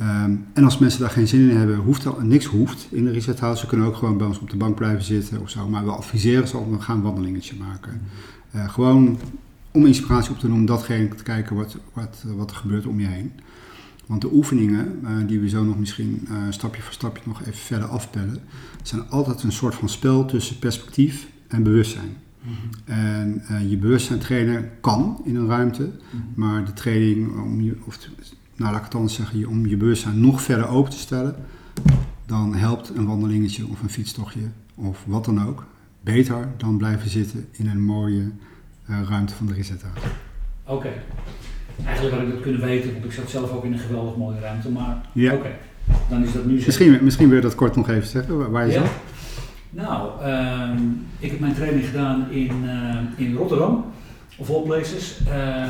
Um, 0.00 0.46
en 0.52 0.64
als 0.64 0.78
mensen 0.78 1.00
daar 1.00 1.10
geen 1.10 1.28
zin 1.28 1.50
in 1.50 1.56
hebben, 1.56 1.76
hoeft 1.76 2.04
er, 2.04 2.24
niks 2.24 2.44
hoeft 2.44 2.86
in 2.90 3.04
de 3.04 3.10
reset 3.10 3.40
house. 3.40 3.60
Ze 3.60 3.66
kunnen 3.66 3.86
ook 3.86 3.96
gewoon 3.96 4.18
bij 4.18 4.26
ons 4.26 4.38
op 4.38 4.50
de 4.50 4.56
bank 4.56 4.74
blijven 4.74 5.04
zitten 5.04 5.40
of 5.40 5.50
zo. 5.50 5.68
Maar 5.68 5.84
we 5.84 5.90
adviseren 5.90 6.48
ze 6.48 6.56
om 6.56 6.70
we 6.70 6.80
gaan 6.80 6.96
een 6.96 7.02
wandelingetje 7.02 7.56
maken. 7.56 8.00
Uh, 8.54 8.68
gewoon 8.68 9.18
om 9.70 9.86
inspiratie 9.86 10.30
op 10.30 10.38
te 10.38 10.46
om 10.46 10.66
datgene 10.66 11.08
te 11.08 11.22
kijken 11.22 11.56
wat, 11.56 11.76
wat, 11.92 12.24
wat 12.36 12.50
er 12.50 12.56
gebeurt 12.56 12.86
om 12.86 13.00
je 13.00 13.06
heen. 13.06 13.32
Want 14.06 14.20
de 14.20 14.32
oefeningen, 14.32 14.98
uh, 15.02 15.10
die 15.26 15.40
we 15.40 15.48
zo 15.48 15.64
nog 15.64 15.78
misschien 15.78 16.28
uh, 16.30 16.36
stapje 16.50 16.82
voor 16.82 16.92
stapje 16.92 17.22
nog 17.26 17.40
even 17.40 17.54
verder 17.54 17.88
afpellen, 17.88 18.40
zijn 18.82 19.08
altijd 19.08 19.42
een 19.42 19.52
soort 19.52 19.74
van 19.74 19.88
spel 19.88 20.24
tussen 20.24 20.58
perspectief 20.58 21.28
en 21.48 21.62
bewustzijn. 21.62 22.16
Mm 22.42 22.54
-hmm. 22.54 22.94
En 22.94 23.68
je 23.68 23.76
bewustzijn 23.76 24.18
trainen 24.18 24.70
kan 24.80 25.20
in 25.24 25.36
een 25.36 25.46
ruimte, 25.46 25.82
mm 25.82 25.90
-hmm. 26.10 26.20
maar 26.34 26.64
de 26.64 26.72
training 26.72 27.40
om 27.42 27.60
je, 27.60 27.76
of 27.84 27.98
nou 28.58 28.70
laat 28.70 28.78
ik 28.78 28.84
het 28.84 28.94
anders 28.94 29.14
zeggen, 29.14 29.46
om 29.46 29.66
je 29.66 29.76
bewustzijn 29.76 30.20
nog 30.20 30.42
verder 30.42 30.68
open 30.68 30.90
te 30.90 30.98
stellen, 30.98 31.34
dan 32.26 32.54
helpt 32.54 32.92
een 32.96 33.06
wandelingetje 33.06 33.66
of 33.70 33.82
een 33.82 33.90
fietstochtje 33.90 34.40
of 34.74 35.04
wat 35.06 35.24
dan 35.24 35.46
ook 35.46 35.66
beter 36.00 36.48
dan 36.56 36.76
blijven 36.76 37.10
zitten 37.10 37.48
in 37.52 37.68
een 37.68 37.84
mooie 37.84 38.30
uh, 38.90 38.96
ruimte 39.08 39.34
van 39.34 39.46
de 39.46 39.52
Reset 39.52 39.84
Oké. 40.64 40.76
Okay. 40.76 40.92
Eigenlijk 41.84 42.16
had 42.16 42.24
ik 42.24 42.32
dat 42.32 42.40
kunnen 42.40 42.60
weten, 42.60 42.92
want 42.92 43.04
ik 43.04 43.12
zat 43.12 43.30
zelf 43.30 43.52
ook 43.52 43.64
in 43.64 43.72
een 43.72 43.78
geweldig 43.78 44.16
mooie 44.16 44.40
ruimte, 44.40 44.70
maar 44.70 45.00
ja. 45.12 45.32
oké, 45.32 45.40
okay. 45.40 45.56
dan 46.08 46.22
is 46.22 46.32
dat 46.32 46.44
nu 46.44 46.58
zo. 46.58 46.66
Misschien, 46.66 46.98
misschien 47.02 47.26
wil 47.28 47.36
je 47.36 47.42
dat 47.42 47.54
kort 47.54 47.76
nog 47.76 47.88
even 47.88 48.08
zeggen, 48.08 48.50
waar 48.50 48.66
je 48.66 48.72
ja. 48.72 48.80
zat? 48.80 48.90
Nou, 49.70 50.24
um, 50.70 51.06
ik 51.18 51.30
heb 51.30 51.40
mijn 51.40 51.54
training 51.54 51.86
gedaan 51.86 52.30
in, 52.30 52.64
uh, 52.64 53.26
in 53.26 53.34
Rotterdam. 53.34 53.84
Of 54.38 54.50
all 54.50 54.62
places. 54.62 55.16
Uh, 55.28 55.34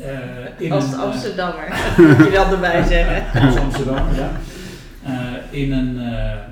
uh, 0.00 0.60
in 0.60 0.72
Als 0.72 0.92
een, 0.92 0.98
Amsterdammer, 0.98 1.68
moet 2.18 2.26
je 2.26 2.30
wel 2.30 2.52
erbij 2.52 2.84
zeggen. 2.94 3.42
Als 3.42 3.56
Amsterdam, 3.56 4.14
ja. 4.14 4.30
Uh, 5.06 5.60
in, 5.60 5.72
een, 5.72 5.98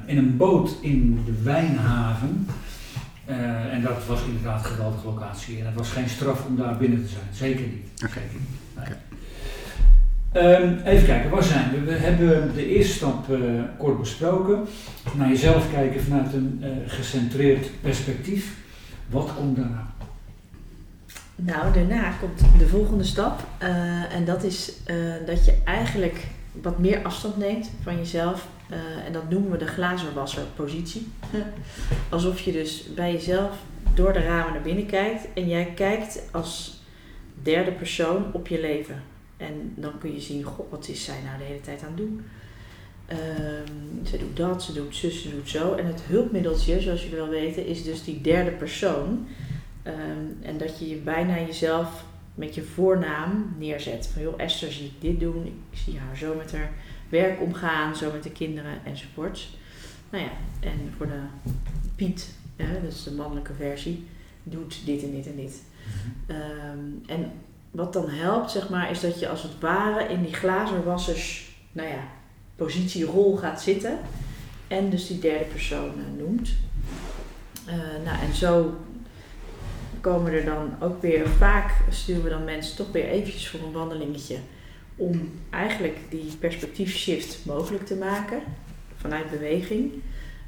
in 0.06 0.18
een 0.18 0.36
boot 0.36 0.76
in 0.80 1.22
de 1.24 1.42
Wijnhaven. 1.42 2.46
en 3.70 3.82
dat 3.82 4.06
was 4.06 4.20
inderdaad 4.26 4.64
een 4.64 4.70
geweldige 4.70 5.06
locatie. 5.06 5.58
En 5.58 5.66
het 5.66 5.74
was 5.74 5.90
geen 5.90 6.08
straf 6.08 6.44
om 6.46 6.56
daar 6.56 6.76
binnen 6.76 7.02
te 7.02 7.08
zijn. 7.08 7.24
Zeker 7.32 7.66
niet. 7.66 8.02
Oké. 8.04 8.10
Okay. 8.10 8.22
Okay. 8.86 8.96
Um, 10.32 10.80
even 10.84 11.06
kijken, 11.06 11.30
waar 11.30 11.42
zijn 11.42 11.70
we? 11.70 11.80
We 11.80 11.92
hebben 11.92 12.54
de 12.54 12.66
eerste 12.66 12.92
stap 12.92 13.30
uh, 13.30 13.62
kort 13.78 14.00
besproken. 14.00 14.66
Naar 15.14 15.28
jezelf 15.28 15.70
kijken 15.72 16.02
vanuit 16.02 16.32
een 16.32 16.62
uh, 16.62 16.68
gecentreerd 16.86 17.80
perspectief. 17.80 18.56
Wat 19.08 19.30
komt 19.36 19.56
daarna? 19.56 19.86
Nou, 21.40 21.72
daarna 21.72 22.10
komt 22.10 22.58
de 22.58 22.68
volgende 22.68 23.04
stap. 23.04 23.46
Uh, 23.62 24.14
en 24.14 24.24
dat 24.24 24.42
is 24.42 24.72
uh, 24.86 24.96
dat 25.26 25.44
je 25.44 25.58
eigenlijk 25.64 26.26
wat 26.62 26.78
meer 26.78 27.02
afstand 27.02 27.36
neemt 27.36 27.70
van 27.82 27.96
jezelf 27.96 28.48
Eh, 28.68 29.06
en 29.06 29.12
dat 29.12 29.30
noemen 29.30 29.50
we 29.50 29.56
de 29.56 29.66
glazerwasserpositie. 29.66 31.06
Alsof 32.08 32.40
je 32.40 32.52
dus 32.52 32.94
bij 32.94 33.12
jezelf 33.12 33.56
door 33.94 34.12
de 34.12 34.20
ramen 34.20 34.52
naar 34.52 34.62
binnen 34.62 34.86
kijkt 34.86 35.28
en 35.34 35.48
jij 35.48 35.72
kijkt 35.74 36.22
als 36.30 36.82
derde 37.42 37.72
persoon 37.72 38.32
op 38.32 38.48
je 38.48 38.60
leven. 38.60 39.02
En 39.36 39.72
dan 39.74 39.98
kun 39.98 40.14
je 40.14 40.20
zien, 40.20 40.46
wat 40.70 40.88
is 40.88 41.04
zij 41.04 41.20
nou 41.24 41.38
de 41.38 41.44
hele 41.44 41.60
tijd 41.60 41.82
aan 41.82 41.88
het 41.88 41.96
doen? 41.96 42.24
Ehm, 43.06 44.06
ze 44.06 44.18
doet 44.18 44.36
dat, 44.36 44.62
ze 44.62 44.72
doet 44.72 44.96
zus, 44.96 45.22
ze 45.22 45.30
doet 45.30 45.48
zo. 45.48 45.74
En 45.74 45.86
het 45.86 46.00
hulpmiddeltje, 46.00 46.80
zoals 46.80 47.02
jullie 47.02 47.16
wel 47.16 47.28
weten, 47.28 47.66
is 47.66 47.84
dus 47.84 48.04
die 48.04 48.20
derde 48.20 48.50
persoon. 48.50 49.26
Ehm, 49.88 50.48
en 50.48 50.58
dat 50.58 50.78
je 50.78 50.88
je 50.88 50.96
bijna 50.96 51.38
jezelf 51.38 52.04
met 52.34 52.54
je 52.54 52.62
voornaam 52.62 53.54
neerzet. 53.58 54.10
Van 54.12 54.22
joh, 54.22 54.40
Esther 54.40 54.72
zie 54.72 54.86
ik 54.86 55.00
dit 55.00 55.20
doen, 55.20 55.46
ik 55.46 55.78
zie 55.78 55.98
haar 55.98 56.16
zo 56.16 56.34
met 56.34 56.52
haar 56.52 56.70
werk 57.08 57.40
omgaan, 57.40 57.96
zo 57.96 58.12
met 58.12 58.22
de 58.22 58.30
kinderen 58.30 58.84
enzovoorts. 58.84 59.56
Nou 60.10 60.24
ja, 60.24 60.30
en 60.60 60.92
voor 60.96 61.06
de 61.06 61.20
Piet, 61.96 62.34
hè, 62.56 62.82
dat 62.82 62.92
is 62.92 63.02
de 63.02 63.12
mannelijke 63.12 63.52
versie, 63.52 64.06
doet 64.42 64.86
dit 64.86 65.02
en 65.02 65.10
dit 65.10 65.26
en 65.26 65.36
dit. 65.36 65.62
Mhm. 65.84 66.36
Ehm, 66.40 67.18
en 67.18 67.32
wat 67.70 67.92
dan 67.92 68.08
helpt, 68.08 68.50
zeg 68.50 68.68
maar, 68.68 68.90
is 68.90 69.00
dat 69.00 69.20
je 69.20 69.28
als 69.28 69.42
het 69.42 69.58
ware 69.60 70.08
in 70.08 70.22
die 70.22 70.34
glazerwassers, 70.34 71.56
nou 71.72 71.88
ja, 71.88 72.08
positierol 72.56 73.36
gaat 73.36 73.62
zitten. 73.62 73.98
En 74.66 74.90
dus 74.90 75.06
die 75.06 75.18
derde 75.18 75.44
persoon 75.44 75.90
eh, 75.90 76.24
noemt. 76.24 76.50
Eh, 77.66 78.04
nou, 78.04 78.18
en 78.20 78.34
zo 78.34 78.76
komen 80.00 80.32
er 80.32 80.44
dan 80.44 80.76
ook 80.80 81.02
weer, 81.02 81.28
vaak 81.28 81.70
sturen 81.90 82.22
we 82.22 82.28
dan 82.28 82.44
mensen 82.44 82.76
toch 82.76 82.92
weer 82.92 83.08
eventjes 83.08 83.48
voor 83.48 83.60
een 83.60 83.72
wandelingetje. 83.72 84.36
Om 84.96 85.30
eigenlijk 85.50 85.96
die 86.10 86.36
perspectiefshift 86.38 87.44
mogelijk 87.44 87.86
te 87.86 87.96
maken 87.96 88.40
vanuit 88.96 89.30
beweging. 89.30 89.92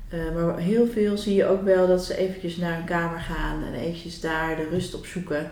Eh, 0.09 0.35
maar 0.35 0.59
heel 0.59 0.87
veel 0.87 1.19
zie 1.19 1.35
je 1.35 1.47
ook 1.47 1.63
wel 1.63 1.87
dat 1.87 2.05
ze 2.05 2.17
eventjes 2.17 2.57
naar 2.57 2.79
een 2.79 2.85
kamer 2.85 3.21
gaan 3.21 3.65
en 3.65 3.75
eventjes 3.75 4.21
daar 4.21 4.57
de 4.57 4.69
rust 4.71 4.95
op 4.95 5.07
zoeken. 5.07 5.51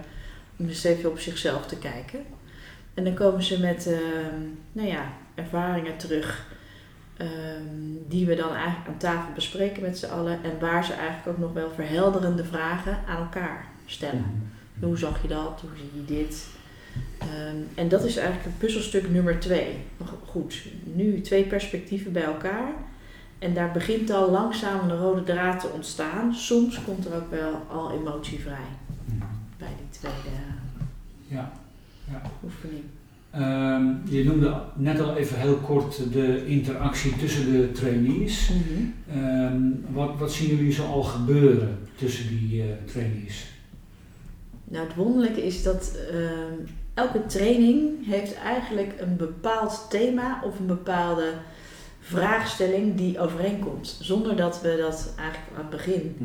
Om 0.56 0.68
eens 0.68 0.84
even 0.84 1.10
op 1.10 1.18
zichzelf 1.18 1.66
te 1.66 1.78
kijken. 1.78 2.20
En 2.94 3.04
dan 3.04 3.14
komen 3.14 3.42
ze 3.42 3.60
met 3.60 3.86
ehm, 3.86 4.42
nou 4.72 4.88
ja, 4.88 5.12
ervaringen 5.34 5.96
terug 5.96 6.46
ehm, 7.16 7.72
die 8.08 8.26
we 8.26 8.34
dan 8.34 8.54
eigenlijk 8.54 8.88
aan 8.88 8.98
tafel 8.98 9.32
bespreken 9.34 9.82
met 9.82 9.98
z'n 9.98 10.06
allen. 10.06 10.38
En 10.42 10.58
waar 10.60 10.84
ze 10.84 10.92
eigenlijk 10.92 11.28
ook 11.28 11.38
nog 11.38 11.52
wel 11.52 11.70
verhelderende 11.70 12.44
vragen 12.44 12.98
aan 13.06 13.18
elkaar 13.18 13.66
stellen. 13.90 14.24
Mhm. 14.78 14.84
Hoe 14.86 14.98
zag 14.98 15.22
je 15.22 15.28
dat? 15.28 15.60
Hoe 15.60 15.70
zie 15.76 15.90
je 16.00 16.14
dit? 16.24 16.46
Ehm, 17.18 17.56
en 17.74 17.88
dat 17.88 18.04
is 18.04 18.16
eigenlijk 18.16 18.46
het 18.46 18.58
puzzelstuk 18.58 19.10
nummer 19.10 19.38
twee. 19.40 19.76
Maar 19.96 20.08
go- 20.08 20.18
Goed, 20.26 20.62
nu 20.94 21.20
twee 21.20 21.44
perspectieven 21.44 22.12
bij 22.12 22.22
elkaar. 22.22 22.72
En 23.38 23.54
daar 23.54 23.72
begint 23.72 24.10
al 24.10 24.30
langzaam 24.30 24.90
een 24.90 24.96
rode 24.96 25.22
draad 25.22 25.60
te 25.60 25.68
ontstaan. 25.68 26.34
Soms 26.34 26.80
komt 26.84 27.06
er 27.06 27.14
ook 27.16 27.30
wel 27.30 27.54
al 27.70 27.92
emotie 27.92 28.38
vrij 28.40 28.68
Mhm. 29.04 29.18
bij 29.58 29.68
die 29.68 29.98
tweede 30.00 30.36
Ja. 31.28 31.52
ja. 32.10 32.22
oefening. 32.44 32.82
Ehm, 33.30 34.14
je 34.14 34.24
noemde 34.24 34.60
net 34.76 35.00
al 35.00 35.16
even 35.16 35.38
heel 35.40 35.56
kort 35.56 36.12
de 36.12 36.46
interactie 36.46 37.16
tussen 37.16 37.52
de 37.52 37.72
trainees. 37.72 38.50
Ehm, 39.12 39.60
wat, 39.92 40.18
wat 40.18 40.32
zien 40.32 40.48
jullie 40.56 40.72
zo 40.72 40.84
al 40.86 41.02
gebeuren 41.02 41.78
tussen 41.96 42.28
die 42.28 42.62
eh, 42.62 42.68
trainees? 42.86 43.46
Nou, 44.68 44.86
het 44.86 44.96
wonderlijke 44.96 45.46
is 45.46 45.62
dat 45.62 45.96
ehm, 46.10 46.54
elke 46.94 47.26
training 47.26 48.06
heeft 48.06 48.34
eigenlijk 48.34 48.94
een 49.00 49.16
bepaald 49.16 49.86
thema 49.90 50.40
of 50.44 50.58
een 50.58 50.66
bepaalde 50.66 51.32
vraagstelling 52.00 52.96
die 52.96 53.20
overeenkomt. 53.20 53.98
Zonder 54.00 54.36
dat 54.36 54.60
we 54.60 54.76
dat 54.80 55.12
eigenlijk 55.16 55.50
aan 55.56 55.60
het 55.60 55.70
begin 55.70 56.16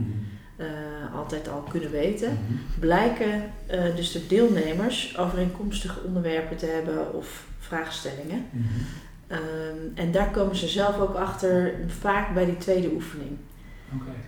eh, 0.56 0.68
altijd 1.16 1.50
al 1.50 1.62
kunnen 1.62 1.92
weten. 1.92 2.32
Mhm. 2.32 2.80
Blijken 2.80 3.44
eh, 3.66 3.96
dus 3.96 4.12
de 4.12 4.28
deelnemers 4.28 5.18
overeenkomstige 5.18 6.00
onderwerpen 6.06 6.58
te 6.58 6.66
hebben 6.66 7.14
of 7.14 7.48
vraagstellingen. 7.60 8.46
Mhm. 8.52 8.64
Ehm, 9.28 9.78
en 9.96 10.12
daar 10.12 10.32
komen 10.32 10.56
ze 10.56 10.68
zelf 10.68 11.00
ook 11.00 11.16
achter, 11.16 11.74
vaak 11.88 12.34
bij 12.34 12.46
die 12.46 12.58
tweede 12.58 12.92
oefening. 12.94 13.38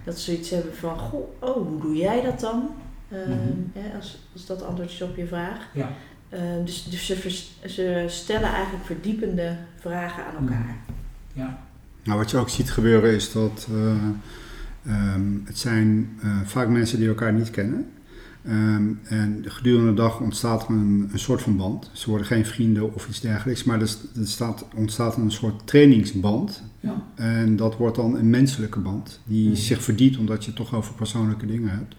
Dat 0.03 0.19
ze 0.19 0.38
iets 0.38 0.50
hebben 0.50 0.75
van, 0.75 1.00
goh, 1.00 1.27
oh, 1.39 1.67
hoe 1.67 1.81
doe 1.81 1.95
jij 1.95 2.22
dat 2.22 2.39
dan? 2.39 2.69
Ehm, 3.12 3.29
Mhm. 3.29 3.39
hè, 3.74 3.95
als, 3.97 4.17
als 4.33 4.45
dat 4.45 4.63
antwoord 4.63 4.89
is 4.91 5.01
op 5.01 5.15
je 5.15 5.27
vraag. 5.27 5.67
Ja. 5.74 5.91
Ehm, 6.29 6.63
dus 6.65 6.83
dus 6.89 7.05
ze, 7.05 7.15
vers- 7.15 7.57
ze 7.67 8.05
stellen 8.07 8.50
eigenlijk 8.53 8.85
verdiepende 8.85 9.57
vragen 9.79 10.25
aan 10.25 10.35
elkaar. 10.47 10.75
Ja. 11.33 11.59
Nou, 12.03 12.17
wat 12.19 12.31
je 12.31 12.38
ook 12.38 12.50
ziet 12.50 12.71
gebeuren 12.71 13.13
is 13.15 13.31
dat 13.31 13.67
eh, 13.71 13.91
ehm, 14.85 15.21
het 15.43 15.57
zijn 15.57 16.09
eh, 16.21 16.38
vaak 16.45 16.67
mensen 16.67 17.00
die 17.00 17.07
elkaar 17.07 17.33
niet 17.33 17.50
kennen. 17.51 17.89
Ehm, 18.45 18.83
en 19.03 19.43
gedurende 19.47 19.89
de 19.89 19.95
dag 19.95 20.19
ontstaat 20.19 20.63
er 20.63 20.69
een, 20.69 21.09
een 21.12 21.19
soort 21.19 21.41
van 21.41 21.57
band. 21.57 21.89
Ze 21.93 22.09
worden 22.09 22.27
geen 22.27 22.45
vrienden 22.45 22.93
of 22.93 23.07
iets 23.07 23.19
dergelijks, 23.19 23.63
maar 23.63 23.81
er, 23.81 23.88
st- 23.88 24.07
er 24.17 24.27
staat, 24.27 24.65
ontstaat 24.75 25.17
een 25.17 25.31
soort 25.31 25.67
trainingsband. 25.67 26.63
Ja. 26.79 27.03
En 27.15 27.55
dat 27.55 27.77
wordt 27.77 27.95
dan 27.95 28.15
een 28.17 28.29
menselijke 28.29 28.79
band, 28.79 29.19
die 29.24 29.47
Mhm. 29.47 29.55
zich 29.57 29.83
verdiept 29.83 30.17
omdat 30.17 30.41
je 30.43 30.47
het 30.51 30.59
toch 30.59 30.75
over 30.75 30.93
persoonlijke 30.93 31.45
dingen 31.45 31.69
hebt. 31.69 31.95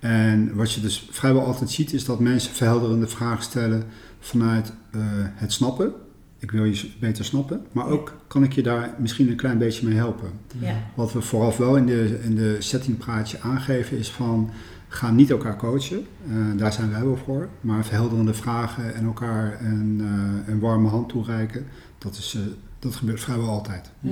En 0.00 0.54
wat 0.54 0.72
je 0.72 0.80
dus 0.80 1.08
vrijwel 1.10 1.44
altijd 1.44 1.70
ziet, 1.70 1.92
is 1.92 2.04
dat 2.04 2.20
mensen 2.20 2.54
verhelderende 2.54 3.06
vragen 3.06 3.42
stellen 3.42 3.84
vanuit 4.20 4.72
eh, 4.90 5.00
het 5.34 5.52
snappen. 5.52 5.92
Ik 6.38 6.50
wil 6.50 6.64
je 6.64 6.90
beter 7.00 7.24
snappen, 7.24 7.66
maar 7.72 7.86
ook 7.86 8.14
kan 8.26 8.42
ik 8.42 8.52
je 8.52 8.62
daar 8.62 8.94
misschien 8.98 9.28
een 9.30 9.36
klein 9.36 9.58
beetje 9.58 9.86
mee 9.86 9.96
helpen. 9.96 10.30
Ja. 10.58 10.74
Wat 10.94 11.12
we 11.12 11.20
vooraf 11.20 11.56
wel 11.56 11.76
in 11.76 11.86
de, 11.86 12.20
in 12.22 12.34
de 12.34 12.56
settingpraatje 12.58 13.40
aangeven 13.40 13.98
is 13.98 14.10
van 14.10 14.50
ga 14.88 15.10
niet 15.10 15.30
elkaar 15.30 15.56
coachen, 15.56 16.06
Eh, 16.28 16.58
daar 16.58 16.72
zijn 16.72 16.90
wij 16.90 17.04
wel 17.04 17.16
voor, 17.16 17.48
maar 17.60 17.84
verhelderende 17.84 18.34
vragen 18.34 18.94
en 18.94 19.04
elkaar 19.04 19.60
een, 19.60 20.00
eh, 20.00 20.52
een 20.52 20.60
warme 20.60 20.88
hand 20.88 21.08
toereiken, 21.08 21.66
dat, 21.98 22.16
is, 22.16 22.34
eh, 22.34 22.42
dat 22.78 22.94
gebeurt 22.94 23.20
vrijwel 23.20 23.48
altijd. 23.48 23.90
Hm. 24.00 24.08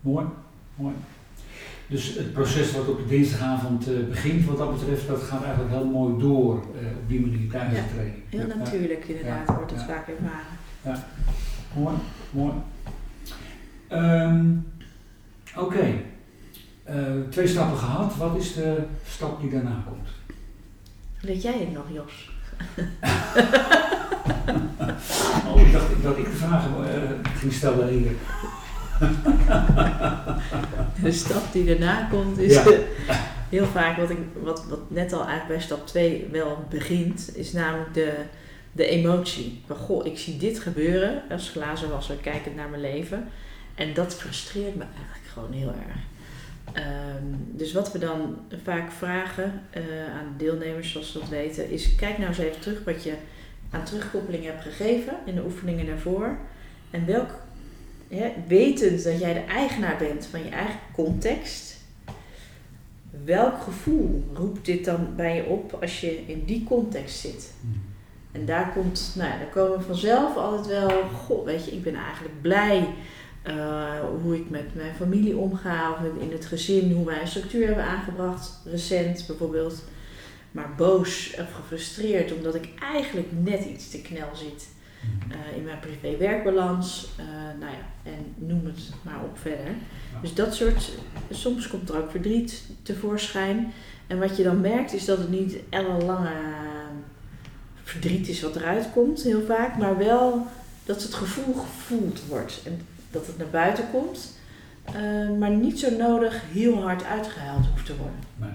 Mooi, 0.00 0.26
mooi. 0.74 0.94
Dus 1.88 2.14
het 2.14 2.32
proces 2.32 2.72
wat 2.72 2.88
op 2.88 2.98
de 2.98 3.06
dinsdagavond 3.06 3.88
eh, 3.88 3.94
begint, 4.08 4.44
wat 4.44 4.58
dat 4.58 4.78
betreft, 4.78 5.06
dat 5.06 5.22
gaat 5.22 5.42
eigenlijk 5.42 5.74
heel 5.74 5.84
mooi 5.86 6.18
door 6.20 6.54
eh, 6.54 6.86
op 7.02 7.08
die 7.08 7.20
manier 7.20 7.50
tijdens 7.50 7.76
Ja. 7.78 7.82
de 7.82 7.88
training. 7.92 8.16
Heel 8.28 8.46
Ja. 8.48 8.54
natuurlijk 8.54 9.04
inderdaad 9.04 9.48
Ja. 9.48 9.54
wordt 9.54 9.70
het 9.70 9.80
Ja. 9.80 9.86
vaak 9.86 10.08
ervaren. 10.08 11.04
Mooi, 11.76 11.94
mooi. 12.30 12.52
Ehm, 13.88 14.46
Oké, 15.56 15.92
Eh, 16.84 16.96
twee 17.30 17.46
stappen 17.46 17.78
gehad. 17.78 18.16
Wat 18.16 18.36
is 18.36 18.54
de 18.54 18.82
stap 19.08 19.40
die 19.40 19.50
daarna 19.50 19.82
komt? 19.88 20.08
Weet 21.20 21.42
jij 21.42 21.58
het 21.58 21.72
nog, 21.72 21.84
Jos? 21.92 22.30
Oh, 25.48 25.60
ik 25.60 25.72
dacht 25.72 26.02
dat 26.02 26.18
ik 26.18 26.24
de 26.24 26.30
vragen 26.30 26.70
ging 27.38 27.52
stellen 27.52 27.88
hier. 27.88 28.10
De 31.02 31.12
stap 31.12 31.52
die 31.52 31.64
daarna 31.64 32.08
komt 32.10 32.38
is 32.38 32.54
Ja. 32.54 32.64
heel 33.48 33.66
vaak 33.66 33.96
wat, 33.96 34.10
ik, 34.10 34.18
wat, 34.42 34.66
wat 34.66 34.90
net 34.90 35.12
al 35.12 35.26
eigenlijk 35.26 35.48
bij 35.48 35.60
stap 35.60 35.86
2 35.86 36.28
wel 36.32 36.64
begint, 36.70 37.36
is 37.36 37.52
namelijk 37.52 37.94
de, 37.94 38.14
de 38.72 38.86
emotie. 38.86 39.62
Van 39.66 39.76
goh, 39.76 40.06
ik 40.06 40.18
zie 40.18 40.36
dit 40.36 40.58
gebeuren 40.58 41.22
als 41.30 41.50
glazenwasser 41.50 42.16
kijkend 42.16 42.56
naar 42.56 42.68
mijn 42.68 42.82
leven. 42.82 43.28
En 43.74 43.94
dat 43.94 44.14
frustreert 44.14 44.74
me 44.74 44.84
eigenlijk 44.96 45.26
gewoon 45.32 45.52
heel 45.52 45.74
erg. 45.86 45.96
Ehm, 46.72 47.24
dus 47.50 47.72
wat 47.72 47.92
we 47.92 47.98
dan 47.98 48.36
vaak 48.62 48.92
vragen 48.92 49.62
eh, 49.70 49.82
aan 50.18 50.34
deelnemers, 50.36 50.92
zoals 50.92 51.12
ze 51.12 51.18
dat 51.18 51.28
weten, 51.28 51.70
is 51.70 51.94
kijk 51.94 52.18
nou 52.18 52.28
eens 52.28 52.38
even 52.38 52.60
terug 52.60 52.84
wat 52.84 53.02
je 53.02 53.14
aan 53.70 53.84
terugkoppeling 53.84 54.44
hebt 54.44 54.62
gegeven 54.62 55.14
in 55.24 55.34
de 55.34 55.44
oefeningen 55.44 55.86
daarvoor. 55.86 56.36
En 56.90 57.06
welk, 57.06 57.30
hè, 58.08 58.32
wetend 58.46 59.04
dat 59.04 59.20
jij 59.20 59.34
de 59.34 59.44
eigenaar 59.44 59.96
bent 59.98 60.26
van 60.26 60.44
je 60.44 60.50
eigen 60.50 60.80
context, 60.92 61.76
welk 63.24 63.62
gevoel 63.62 64.24
roept 64.34 64.64
dit 64.64 64.84
dan 64.84 65.08
bij 65.16 65.36
je 65.36 65.44
op 65.44 65.78
als 65.80 66.00
je 66.00 66.26
in 66.26 66.44
die 66.44 66.64
context 66.64 67.18
zit? 67.18 67.52
En 68.32 68.44
daar 68.46 68.72
komt, 68.72 69.12
nou 69.16 69.30
ja, 69.30 69.38
daar 69.38 69.48
komen 69.48 69.82
vanzelf 69.82 70.36
altijd 70.36 70.66
wel, 70.66 71.02
goh, 71.02 71.44
weet 71.44 71.64
je, 71.64 71.70
ik 71.70 71.82
ben 71.82 71.94
eigenlijk 71.94 72.40
blij 72.40 72.88
eh, 73.42 74.00
hoe 74.22 74.36
ik 74.36 74.50
met 74.50 74.74
mijn 74.74 74.94
familie 74.94 75.36
omga, 75.36 75.90
of 75.90 76.22
in 76.22 76.32
het 76.32 76.46
gezin, 76.46 76.92
hoe 76.92 77.06
wij 77.06 77.20
een 77.20 77.26
structuur 77.26 77.66
hebben 77.66 77.84
aangebracht, 77.84 78.60
recent 78.64 79.24
bijvoorbeeld. 79.26 79.84
Maar 80.50 80.74
boos 80.76 81.34
of 81.38 81.52
gefrustreerd 81.52 82.32
omdat 82.32 82.54
ik 82.54 82.68
eigenlijk 82.92 83.28
net 83.42 83.64
iets 83.64 83.90
te 83.90 84.02
knel 84.02 84.28
zit 84.34 84.68
eh, 85.30 85.56
in 85.56 85.64
mijn 85.64 85.78
privé-werkbalans. 85.78 87.08
eh, 87.16 87.24
nou 87.60 87.72
ja, 87.72 88.10
en 88.10 88.34
noem 88.46 88.66
het 88.66 88.90
maar 89.02 89.20
op 89.24 89.38
verder. 89.38 89.74
Dus 90.20 90.34
dat 90.34 90.54
soort, 90.54 90.90
soms 91.30 91.68
komt 91.68 91.88
er 91.88 91.96
ook 91.96 92.10
verdriet 92.10 92.62
tevoorschijn. 92.82 93.72
En 94.06 94.18
wat 94.18 94.36
je 94.36 94.42
dan 94.42 94.60
merkt 94.60 94.92
is 94.92 95.04
dat 95.04 95.18
het 95.18 95.30
niet 95.30 95.56
ellenlange 95.68 96.32
verdriet 97.82 98.28
is 98.28 98.42
wat 98.42 98.56
eruit 98.56 98.86
komt, 98.92 99.22
heel 99.22 99.44
vaak, 99.46 99.76
maar 99.76 99.98
wel 99.98 100.46
dat 100.84 101.02
het 101.02 101.14
gevoel 101.14 101.54
gevoeld 101.54 102.26
wordt. 102.28 102.60
En 102.64 102.80
dat 103.10 103.26
het 103.26 103.38
naar 103.38 103.46
buiten 103.46 103.84
komt, 103.90 104.38
eh, 104.84 105.38
maar 105.38 105.50
niet 105.50 105.80
zo 105.80 105.90
nodig 105.90 106.42
heel 106.52 106.82
hard 106.82 107.04
uitgehaald 107.04 107.66
hoeft 107.66 107.86
te 107.86 107.96
worden. 107.96 108.18
Nee. 108.36 108.50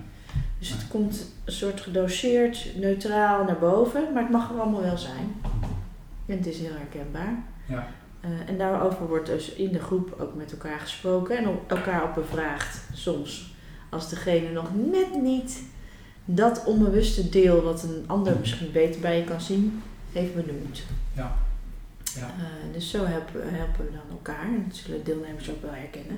Dus 0.60 0.70
het 0.70 0.88
komt 0.88 1.26
een 1.46 1.54
soort 1.54 1.82
gedoseerd, 1.82 2.68
neutraal 2.76 3.44
naar 3.44 3.60
boven, 3.60 4.14
maar 4.14 4.24
het 4.24 4.32
mag 4.32 4.50
er 4.50 4.60
allemaal 4.60 4.82
wel 4.82 4.98
zijn. 4.98 5.36
En 6.26 6.38
het 6.38 6.46
is 6.48 6.60
heel 6.60 6.74
herkenbaar. 6.74 7.44
Ja. 7.68 7.88
Eh, 8.22 8.30
en 8.50 8.58
daarover 8.58 9.08
wordt 9.08 9.26
dus 9.26 9.54
in 9.54 9.72
de 9.72 9.80
groep 9.80 10.16
ook 10.20 10.36
met 10.36 10.52
elkaar 10.52 10.80
gesproken 10.80 11.38
en 11.38 11.48
op 11.48 11.72
elkaar 11.72 12.04
op 12.04 12.14
bevraagd. 12.14 12.82
Soms 12.94 13.54
als 13.90 14.10
degene 14.10 14.52
nog 14.52 14.70
net 14.92 15.22
niet 15.22 15.64
dat 16.26 16.64
onbewuste 16.66 17.30
deel 17.30 17.62
wat 17.62 17.84
een 17.84 18.04
ander 18.08 18.36
misschien 18.40 18.72
beter 18.72 19.02
bij 19.02 19.18
je 19.18 19.24
kan 19.24 19.42
zien, 19.42 19.82
heeft 20.12 20.36
benoemd. 20.36 20.84
Ja. 21.14 21.36
Ja. 22.16 22.22
Eh, 22.28 22.74
dus 22.74 22.90
zo 22.90 23.06
helpen, 23.06 23.54
helpen 23.54 23.86
we 23.86 23.92
dan 23.92 24.10
elkaar. 24.18 24.44
En 24.46 24.66
dat 24.68 24.76
zullen 24.78 25.04
deelnemers 25.04 25.50
ook 25.50 25.62
wel 25.62 25.74
herkennen. 25.74 26.18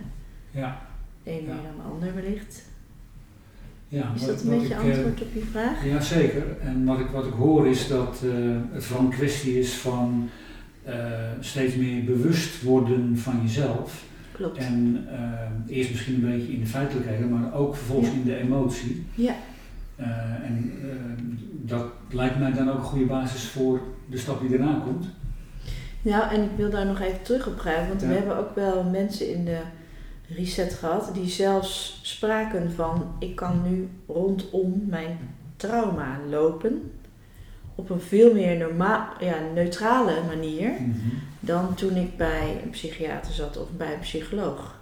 Ja. 0.51 0.81
Eén 1.24 1.43
Ja. 1.45 1.53
meer 1.53 1.63
dan 1.63 1.75
de 1.77 1.93
ander 1.93 2.15
wellicht. 2.15 2.63
Ja, 3.88 4.12
Is 4.15 4.25
dat 4.25 4.42
een 4.42 4.50
beetje 4.50 4.65
ik, 4.65 4.72
eh, 4.72 4.77
antwoord 4.80 5.22
op 5.22 5.34
je 5.34 5.44
vraag? 5.51 5.86
Ja, 5.86 6.01
zeker. 6.01 6.44
En 6.62 6.86
wat 6.86 7.00
ik, 7.00 7.08
wat 7.08 7.25
ik 7.25 7.34
hoor 7.34 7.68
is 7.68 7.88
dat 7.88 8.22
eh, 8.24 8.30
het 8.72 8.84
vooral 8.84 9.06
een 9.06 9.12
kwestie 9.12 9.60
is 9.60 9.74
van 9.74 10.30
eh, 10.84 10.96
steeds 11.39 11.75
meer 11.75 12.04
bewust 12.04 12.62
worden 12.62 13.18
van 13.18 13.39
jezelf. 13.42 14.04
Klopt. 14.32 14.58
En 14.58 15.06
eh, 15.12 15.77
eerst 15.77 15.89
misschien 15.89 16.13
een 16.13 16.32
beetje 16.32 16.54
in 16.54 16.60
de 16.60 16.65
feitelijkheden, 16.65 17.30
maar 17.30 17.54
ook 17.54 17.75
vervolgens 17.75 18.10
Ja. 18.12 18.15
in 18.15 18.24
de 18.24 18.36
emotie. 18.38 19.06
Ja. 19.15 19.36
Eh, 19.96 20.08
en 20.44 20.72
eh, 20.82 20.88
dat 21.62 21.86
lijkt 22.10 22.39
mij 22.39 22.51
dan 22.54 22.70
ook 22.70 22.77
een 22.77 22.84
goede 22.84 23.06
basis 23.06 23.44
voor 23.44 23.80
de 24.10 24.18
stap 24.18 24.39
die 24.42 24.50
daarna 24.58 24.82
komt. 24.86 25.06
Nou, 26.01 26.34
en 26.34 26.44
ik 26.44 26.50
wil 26.56 26.70
daar 26.70 26.86
nog 26.86 27.00
even 27.00 27.22
terug 27.22 27.48
op 27.48 27.58
grijpen, 27.60 27.88
want 27.88 28.01
Ja. 28.01 28.08
we 28.08 28.13
hebben 28.13 28.38
ook 28.38 28.56
wel 28.56 28.84
mensen 28.84 29.34
in 29.34 29.46
de 29.46 29.58
reset 30.29 30.74
gehad 30.74 31.10
die 31.13 31.27
zelfs 31.29 32.00
spraken 32.03 32.72
van 32.72 33.15
ik 33.20 33.36
kan 33.36 33.62
nu 33.70 33.89
rondom 34.08 34.84
mijn 34.88 35.17
trauma 35.55 36.20
lopen 36.29 36.91
op 37.75 37.89
een 37.89 38.01
veel 38.01 38.34
meer 38.34 38.58
normaal, 38.58 39.08
ja, 39.20 39.36
neutrale 39.53 40.22
manier 40.27 40.70
Mhm. 40.72 41.10
dan 41.39 41.74
toen 41.75 41.96
ik 41.96 42.17
bij 42.17 42.60
een 42.63 42.70
psychiater 42.70 43.34
zat 43.34 43.58
of 43.58 43.67
bij 43.77 43.94
een 43.94 44.00
psycholoog. 44.00 44.79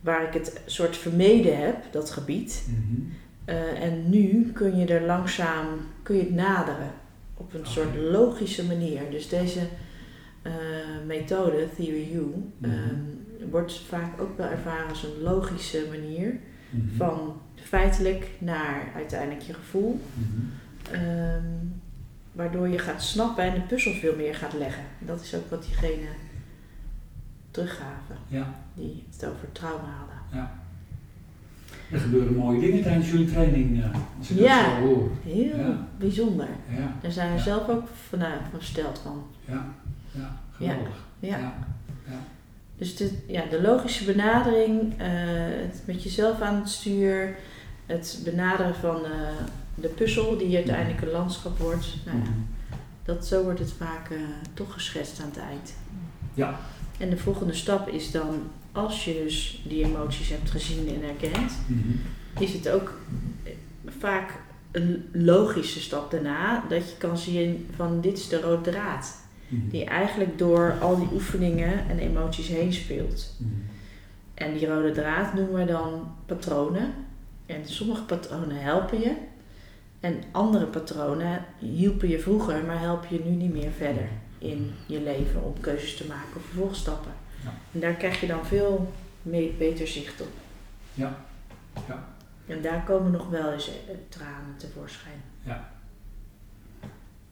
Waar 0.00 0.26
ik 0.26 0.32
het 0.34 0.60
soort 0.66 0.96
vermeden 0.96 1.58
heb, 1.58 1.76
dat 1.90 2.10
gebied. 2.10 2.64
Mhm. 2.68 3.00
Eh, 3.44 3.82
en 3.82 4.10
nu 4.10 4.50
kun 4.52 4.76
je 4.76 4.86
er 4.86 5.06
langzaam 5.06 5.66
kun 6.02 6.16
je 6.16 6.22
het 6.22 6.34
naderen 6.34 6.90
op 7.36 7.54
een 7.54 7.66
soort 7.66 7.96
logische 7.96 8.64
manier. 8.64 9.00
Dus 9.10 9.28
deze 9.28 9.60
eh, 10.42 10.52
methode, 11.06 11.66
Theory 11.76 12.08
U, 12.14 12.18
Mhm. 12.58 12.70
ehm, 12.70 12.94
wordt 13.50 13.80
vaak 13.88 14.20
ook 14.20 14.36
wel 14.36 14.46
ervaren 14.50 14.88
als 14.88 15.02
een 15.02 15.22
logische 15.22 15.86
manier. 15.90 16.38
Mhm. 16.70 16.96
Van 16.96 17.40
feitelijk 17.54 18.30
naar 18.38 18.82
uiteindelijk 18.94 19.42
je 19.42 19.54
gevoel. 19.54 20.00
Mhm. 20.14 20.40
Ehm, 20.94 21.44
waardoor 22.32 22.68
je 22.68 22.78
gaat 22.78 23.02
snappen 23.02 23.44
en 23.44 23.54
de 23.54 23.60
puzzel 23.60 23.92
veel 23.92 24.16
meer 24.16 24.34
gaat 24.34 24.52
leggen. 24.52 24.84
Dat 24.98 25.20
is 25.20 25.34
ook 25.34 25.50
wat 25.50 25.62
diegene 25.64 26.08
teruggaven, 27.50 28.16
Ja, 28.28 28.54
die 28.74 29.04
het 29.12 29.26
over 29.26 29.52
trauma 29.52 29.88
hadden. 29.98 30.48
er 31.90 32.00
gebeuren 32.00 32.34
mooie 32.34 32.60
dingen 32.60 32.82
tijdens 32.82 33.10
jullie 33.10 33.26
training, 33.26 33.82
eh, 33.82 33.90
als 34.18 34.30
ik 34.30 34.38
Ja. 34.38 34.62
dat 34.64 34.74
zo 34.74 34.80
hoor. 34.80 35.10
Heel 35.24 35.56
Ja. 35.58 35.86
bijzonder. 35.98 36.48
Ja, 36.76 36.96
Daar 37.02 37.10
zijn 37.12 37.30
we 37.30 37.36
Ja. 37.36 37.42
zelf 37.42 37.68
ook 37.68 37.88
vanuit 38.08 38.40
versteld 38.50 38.98
van. 38.98 39.24
ja, 39.44 39.66
ja, 40.10 40.36
geweldig. 40.52 41.04
Ja. 41.18 41.38
ja. 41.38 41.54
Dus 42.78 42.96
de, 42.96 43.10
ja, 43.26 43.44
de 43.50 43.62
logische 43.62 44.04
benadering, 44.04 44.92
eh, 44.98 45.08
het 45.62 45.82
met 45.86 46.02
jezelf 46.02 46.40
aan 46.40 46.54
het 46.54 46.68
stuur, 46.68 47.36
het 47.86 48.20
benaderen 48.24 48.74
van 48.74 49.04
eh, 49.04 49.10
de 49.74 49.88
puzzel 49.88 50.38
die 50.38 50.56
uiteindelijk 50.56 51.02
een 51.02 51.10
landschap 51.10 51.58
wordt. 51.58 51.86
Nou, 52.06 52.18
ja, 52.18 52.24
dat, 53.04 53.26
zo 53.26 53.42
wordt 53.42 53.58
het 53.58 53.72
vaak 53.72 54.10
eh, 54.10 54.18
toch 54.54 54.72
geschetst 54.72 55.20
aan 55.20 55.28
het 55.28 55.38
eind. 55.38 55.74
Ja. 56.34 56.60
En 56.98 57.10
de 57.10 57.16
volgende 57.16 57.54
stap 57.54 57.88
is 57.88 58.10
dan, 58.10 58.42
als 58.72 59.04
je 59.04 59.22
dus 59.24 59.62
die 59.68 59.84
emoties 59.84 60.28
hebt 60.28 60.50
gezien 60.50 60.88
en 60.88 61.02
herkend, 61.02 61.52
Mhm. 61.66 61.88
is 62.38 62.52
het 62.52 62.68
ook 62.68 62.98
vaak 63.98 64.30
een 64.70 65.08
logische 65.12 65.80
stap 65.80 66.10
daarna 66.10 66.64
dat 66.68 66.90
je 66.90 66.96
kan 66.98 67.18
zien 67.18 67.66
van 67.76 68.00
dit 68.00 68.18
is 68.18 68.28
de 68.28 68.40
rode 68.40 68.70
draad. 68.70 69.22
Mhm. 69.48 69.68
Die 69.68 69.84
eigenlijk 69.84 70.38
door 70.38 70.76
al 70.80 70.96
die 70.96 71.08
oefeningen 71.12 71.88
en 71.88 71.98
emoties 71.98 72.48
heen 72.48 72.72
speelt. 72.72 73.34
Mhm. 73.38 73.50
En 74.34 74.52
die 74.52 74.66
rode 74.66 74.92
draad 74.92 75.34
noemen 75.34 75.54
we 75.54 75.64
dan 75.64 76.14
patronen. 76.26 76.94
En 77.46 77.68
sommige 77.68 78.02
patronen 78.02 78.62
helpen 78.62 79.00
je. 79.00 79.14
En 80.00 80.22
andere 80.30 80.66
patronen 80.66 81.44
hielpen 81.58 82.08
je 82.08 82.18
vroeger, 82.18 82.64
maar 82.64 82.80
helpen 82.80 83.08
je 83.10 83.24
nu 83.24 83.30
niet 83.30 83.52
meer 83.52 83.70
verder 83.70 84.08
in 84.38 84.72
je 84.86 85.00
leven 85.00 85.42
om 85.42 85.60
keuzes 85.60 85.96
te 85.96 86.06
maken 86.06 86.36
of 86.36 86.42
vervolgstappen. 86.42 87.12
Ja. 87.44 87.52
En 87.72 87.80
daar 87.80 87.94
krijg 87.94 88.20
je 88.20 88.26
dan 88.26 88.46
veel 88.46 88.92
mee, 89.22 89.54
beter 89.58 89.86
zicht 89.86 90.20
op. 90.20 90.28
Ja. 90.94 91.16
Ja. 91.88 92.04
En 92.46 92.62
daar 92.62 92.84
komen 92.84 93.10
nog 93.10 93.28
wel 93.28 93.52
eens 93.52 93.68
eh, 93.68 93.94
tranen 94.08 94.56
tevoorschijn. 94.56 95.22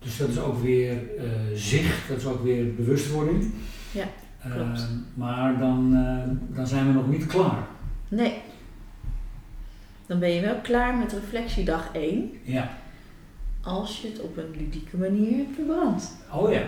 Dus 0.03 0.17
dat 0.17 0.29
is 0.29 0.39
ook 0.39 0.63
weer 0.63 0.91
eh, 1.19 1.25
zicht, 1.55 2.09
dat 2.09 2.17
is 2.19 2.25
ook 2.27 2.43
weer 2.43 2.75
bewustwording. 2.75 3.51
Ja, 3.91 4.05
klopt. 4.55 4.79
Eh, 4.81 4.85
maar 5.15 5.59
dan, 5.59 5.95
eh, 5.95 6.57
dan 6.57 6.67
zijn 6.67 6.87
we 6.87 6.93
nog 6.93 7.09
niet 7.09 7.27
klaar. 7.27 7.67
Nee. 8.09 8.35
Dan 10.07 10.19
ben 10.19 10.31
je 10.31 10.41
wel 10.41 10.61
klaar 10.63 10.97
met 10.97 11.13
reflectiedag 11.13 11.89
1 11.93 12.31
Ja. 12.43 12.79
als 13.61 14.01
je 14.03 14.09
het 14.09 14.21
op 14.21 14.37
een 14.37 14.51
ludieke 14.57 14.97
manier 14.97 15.37
hebt 15.37 15.55
verbrand. 15.55 16.17
Oh 16.33 16.53
ja. 16.53 16.63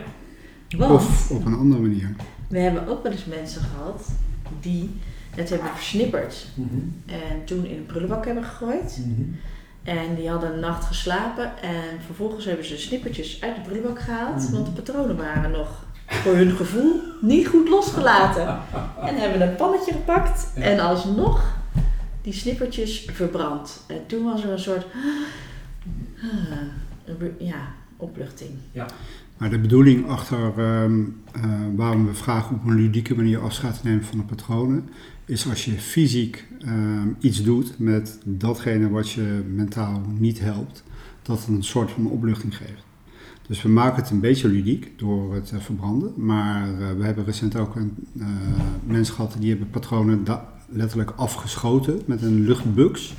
Want 0.76 0.92
Of 0.92 1.30
op 1.30 1.44
een 1.46 1.54
andere 1.54 1.80
manier. 1.82 2.14
we 2.48 2.58
hebben 2.58 2.88
ook 2.88 3.02
wel 3.02 3.12
eens 3.12 3.24
mensen 3.24 3.62
gehad 3.62 4.08
die 4.60 4.90
het 5.30 5.48
hebben 5.50 5.68
versnipperd 5.68 6.46
Mhm. 6.54 6.76
en 7.06 7.44
toen 7.44 7.64
in 7.64 7.76
een 7.76 7.86
prullenbak 7.86 8.24
hebben 8.24 8.44
gegooid. 8.44 8.98
Mhm. 9.06 9.22
En 9.84 10.14
die 10.14 10.28
hadden 10.30 10.52
een 10.52 10.60
nacht 10.60 10.84
geslapen 10.84 11.62
en 11.62 12.00
vervolgens 12.06 12.44
hebben 12.44 12.64
ze 12.66 12.78
snippertjes 12.78 13.38
uit 13.42 13.54
de 13.54 13.60
prullenbak 13.60 14.00
gehaald, 14.00 14.42
Mhm. 14.42 14.52
want 14.52 14.66
de 14.66 14.72
patronen 14.82 15.16
waren 15.16 15.50
nog 15.50 15.84
voor 16.06 16.34
hun 16.34 16.50
gevoel 16.50 17.00
niet 17.20 17.46
goed 17.48 17.68
losgelaten. 17.68 18.46
En 19.08 19.14
hebben 19.16 19.48
een 19.48 19.56
pannetje 19.56 19.92
gepakt 19.92 20.52
Ja. 20.56 20.62
en 20.62 20.80
alsnog 20.80 21.54
die 22.22 22.32
snippertjes 22.32 23.08
verbrand. 23.12 23.84
En 23.86 24.06
toen 24.06 24.24
was 24.24 24.44
er 24.44 24.50
een 24.50 24.58
soort 24.58 24.84
ah, 27.06 27.22
ja, 27.38 27.56
opluchting. 27.96 28.50
Maar 29.38 29.50
de 29.50 29.58
bedoeling 29.58 30.08
achter 30.08 30.52
ehm, 30.58 31.00
eh, 31.32 31.42
waarom 31.76 32.06
we 32.06 32.14
vragen 32.14 32.56
op 32.56 32.64
een 32.66 32.74
ludieke 32.74 33.14
manier 33.14 33.40
afscheid 33.40 33.80
te 33.80 33.88
nemen 33.88 34.04
van 34.04 34.18
de 34.18 34.24
patronen, 34.24 34.88
is 35.24 35.48
als 35.48 35.64
je 35.64 35.78
fysiek 35.78 36.46
ehm, 36.60 37.08
iets 37.18 37.42
doet 37.42 37.78
met 37.78 38.18
datgene 38.24 38.88
wat 38.88 39.10
je 39.10 39.42
mentaal 39.54 40.02
niet 40.18 40.40
helpt, 40.40 40.82
dat 41.22 41.38
het 41.38 41.48
een 41.48 41.64
soort 41.64 41.90
van 41.90 42.06
opluchting 42.06 42.56
geeft. 42.56 42.84
Dus 43.46 43.62
we 43.62 43.68
maken 43.68 44.02
het 44.02 44.10
een 44.10 44.20
beetje 44.20 44.48
ludiek 44.48 44.92
door 44.96 45.34
het 45.34 45.46
te 45.46 45.60
verbranden, 45.60 46.12
maar 46.16 46.68
eh, 46.68 46.92
we 46.96 47.04
hebben 47.04 47.24
recent 47.24 47.56
ook 47.56 47.76
een, 47.76 47.94
eh, 48.18 48.26
mensen 48.86 49.14
gehad 49.14 49.36
die 49.38 49.48
hebben 49.48 49.70
patronen 49.70 50.24
letterlijk 50.68 51.12
afgeschoten 51.16 52.00
met 52.04 52.22
een 52.22 52.40
luchtbuks. 52.40 53.14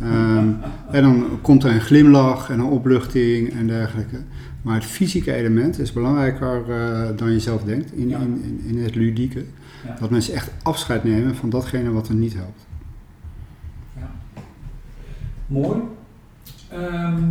Ehm, 0.00 0.48
en 0.90 1.02
dan 1.02 1.38
komt 1.42 1.64
er 1.64 1.70
een 1.70 1.80
glimlach 1.80 2.50
en 2.50 2.58
een 2.58 2.64
opluchting 2.66 3.52
en 3.52 3.66
dergelijke. 3.66 4.16
Maar 4.62 4.74
het 4.74 4.84
fysieke 4.84 5.32
element 5.32 5.78
is 5.78 5.92
belangrijker 5.92 6.70
eh, 6.70 7.16
dan 7.16 7.32
je 7.32 7.40
zelf 7.40 7.62
denkt 7.62 7.92
in, 7.92 8.08
Ja. 8.08 8.18
in, 8.18 8.42
in, 8.42 8.76
in 8.76 8.82
het 8.82 8.94
ludieke. 8.94 9.44
Ja. 9.86 9.96
Dat 10.00 10.10
mensen 10.10 10.34
echt 10.34 10.50
afscheid 10.62 11.04
nemen 11.04 11.36
van 11.36 11.50
datgene 11.50 11.90
wat 11.90 12.08
er 12.08 12.14
niet 12.14 12.34
helpt. 12.34 12.66
Ja. 13.96 14.10
Mooi. 15.46 15.80
Ehm, 16.68 17.22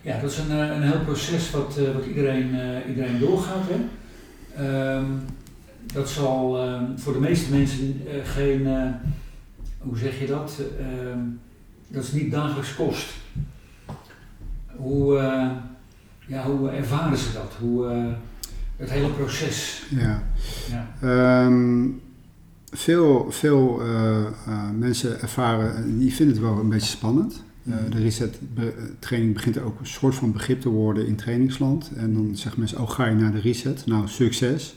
ja, 0.00 0.20
dat 0.20 0.30
is 0.30 0.38
een, 0.38 0.50
eh, 0.50 0.76
een 0.76 0.82
heel 0.82 1.00
proces 1.00 1.50
wat, 1.50 1.76
eh, 1.76 1.94
wat 1.94 2.06
iedereen, 2.06 2.50
iedereen 2.88 3.18
doorgaat. 3.18 3.62
Hè? 3.68 3.78
Ehm, 4.64 5.06
dat 5.92 6.08
zal 6.08 6.58
voor 6.96 7.12
de 7.12 7.20
meeste 7.20 7.50
mensen 7.50 8.00
geen, 8.24 8.66
hoe 9.86 9.98
zeg 9.98 10.20
je 10.20 10.26
dat? 10.26 10.60
Ehm, 10.80 11.18
dat 11.88 12.02
is 12.02 12.12
niet 12.12 12.30
dagelijks 12.30 12.74
kost. 12.74 13.14
Hoe, 14.76 15.18
eh, 15.18 15.50
ja, 16.26 16.44
hoe 16.44 16.70
ervaren 16.70 17.18
ze 17.18 17.32
dat? 17.32 17.56
Hoe, 17.60 17.86
eh, 17.86 18.12
het 18.76 18.90
hele 18.90 19.10
proces. 19.10 19.86
Ja. 19.90 20.22
Ja. 20.70 20.88
Ehm, 21.00 21.88
veel 22.70 23.26
veel 23.30 23.82
eh, 23.82 24.70
mensen 24.78 25.20
ervaren, 25.20 25.98
die 25.98 26.14
vinden 26.14 26.34
het 26.36 26.44
wel 26.44 26.58
een 26.58 26.68
beetje 26.68 26.96
spannend. 26.96 27.44
De 27.90 27.98
reset 27.98 28.38
training 28.98 29.34
begint 29.34 29.58
ook 29.58 29.80
een 29.80 29.86
soort 29.86 30.14
van 30.14 30.32
begrip 30.32 30.60
te 30.60 30.68
worden 30.68 31.06
in 31.06 31.16
trainingsland. 31.16 31.90
En 31.96 32.12
dan 32.12 32.36
zeggen 32.36 32.60
mensen, 32.60 32.80
oh 32.80 32.90
ga 32.90 33.06
je 33.06 33.14
naar 33.14 33.32
de 33.32 33.40
reset? 33.40 33.86
Nou, 33.86 34.08
succes. 34.08 34.76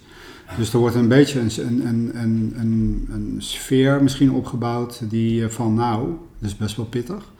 Dus 0.57 0.73
er 0.73 0.79
wordt 0.79 0.95
een 0.95 1.07
beetje 1.07 1.39
een, 1.39 1.85
een, 1.87 2.53
een, 2.57 3.35
sfeer 3.37 4.03
misschien 4.03 4.31
opgebouwd 4.31 5.09
die 5.09 5.47
van 5.47 5.73
nou, 5.73 6.07
dat 6.39 6.49
is 6.49 6.57
best 6.57 6.75
wel 6.75 6.85
pittig. 6.85 7.31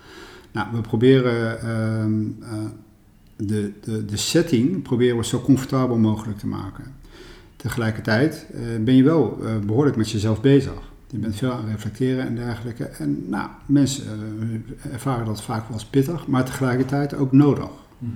Nou, 0.52 0.68
we 0.74 0.82
proberen 0.82 1.62
ehm, 1.62 2.24
de, 3.36 3.72
de, 3.82 4.06
de 4.06 4.18
setting 4.18 4.82
proberen 4.82 5.18
we 5.18 5.26
zo 5.26 5.42
comfortabel 5.42 5.98
mogelijk 5.98 6.38
te 6.38 6.48
maken. 6.48 6.84
Tegelijkertijd 7.56 8.46
ben 8.82 8.96
je 8.96 9.04
wel 9.04 9.40
behoorlijk 9.66 9.96
met 9.96 10.12
jezelf 10.12 10.42
bezig. 10.42 10.82
Je 11.12 11.18
bent 11.18 11.36
veel 11.36 11.52
aan 11.52 11.64
het 11.64 11.72
reflecteren 11.72 12.26
en 12.26 12.36
dergelijke. 12.36 12.84
En 12.84 13.30
nou, 13.30 13.50
mensen 13.66 14.04
ervaren 14.92 15.26
dat 15.26 15.42
vaak 15.42 15.64
wel 15.64 15.74
als 15.74 15.86
pittig, 15.86 16.28
maar 16.28 16.46
tegelijkertijd 16.46 17.14
ook 17.14 17.32
nodig. 17.32 17.70
-hmm. 17.98 18.12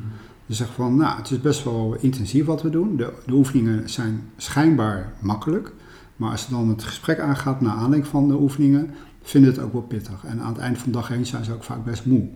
Dus 0.45 0.57
zeggen 0.57 0.75
van, 0.75 0.95
nou, 0.95 1.17
het 1.17 1.31
is 1.31 1.41
best 1.41 1.63
wel 1.63 1.97
intensief 1.99 2.45
wat 2.45 2.61
we 2.61 2.69
doen. 2.69 2.97
De, 2.97 3.13
de, 3.25 3.33
oefeningen 3.33 3.89
zijn 3.89 4.21
schijnbaar 4.37 5.13
makkelijk. 5.19 5.73
Maar 6.15 6.31
als 6.31 6.45
je 6.45 6.51
dan 6.51 6.69
het 6.69 6.83
gesprek 6.83 7.19
aangaat 7.19 7.61
naar 7.61 7.73
aanleiding 7.73 8.07
van 8.07 8.27
de 8.27 8.39
oefeningen, 8.39 8.89
vinden 9.21 9.51
het 9.51 9.59
ook 9.59 9.73
wel 9.73 9.81
pittig. 9.81 10.25
En 10.25 10.41
aan 10.41 10.53
het 10.53 10.61
eind 10.61 10.77
van 10.77 10.91
dag 10.91 11.07
heen 11.07 11.25
zijn 11.25 11.43
ze 11.43 11.53
ook 11.53 11.63
vaak 11.63 11.85
best 11.85 12.05
moe. 12.05 12.29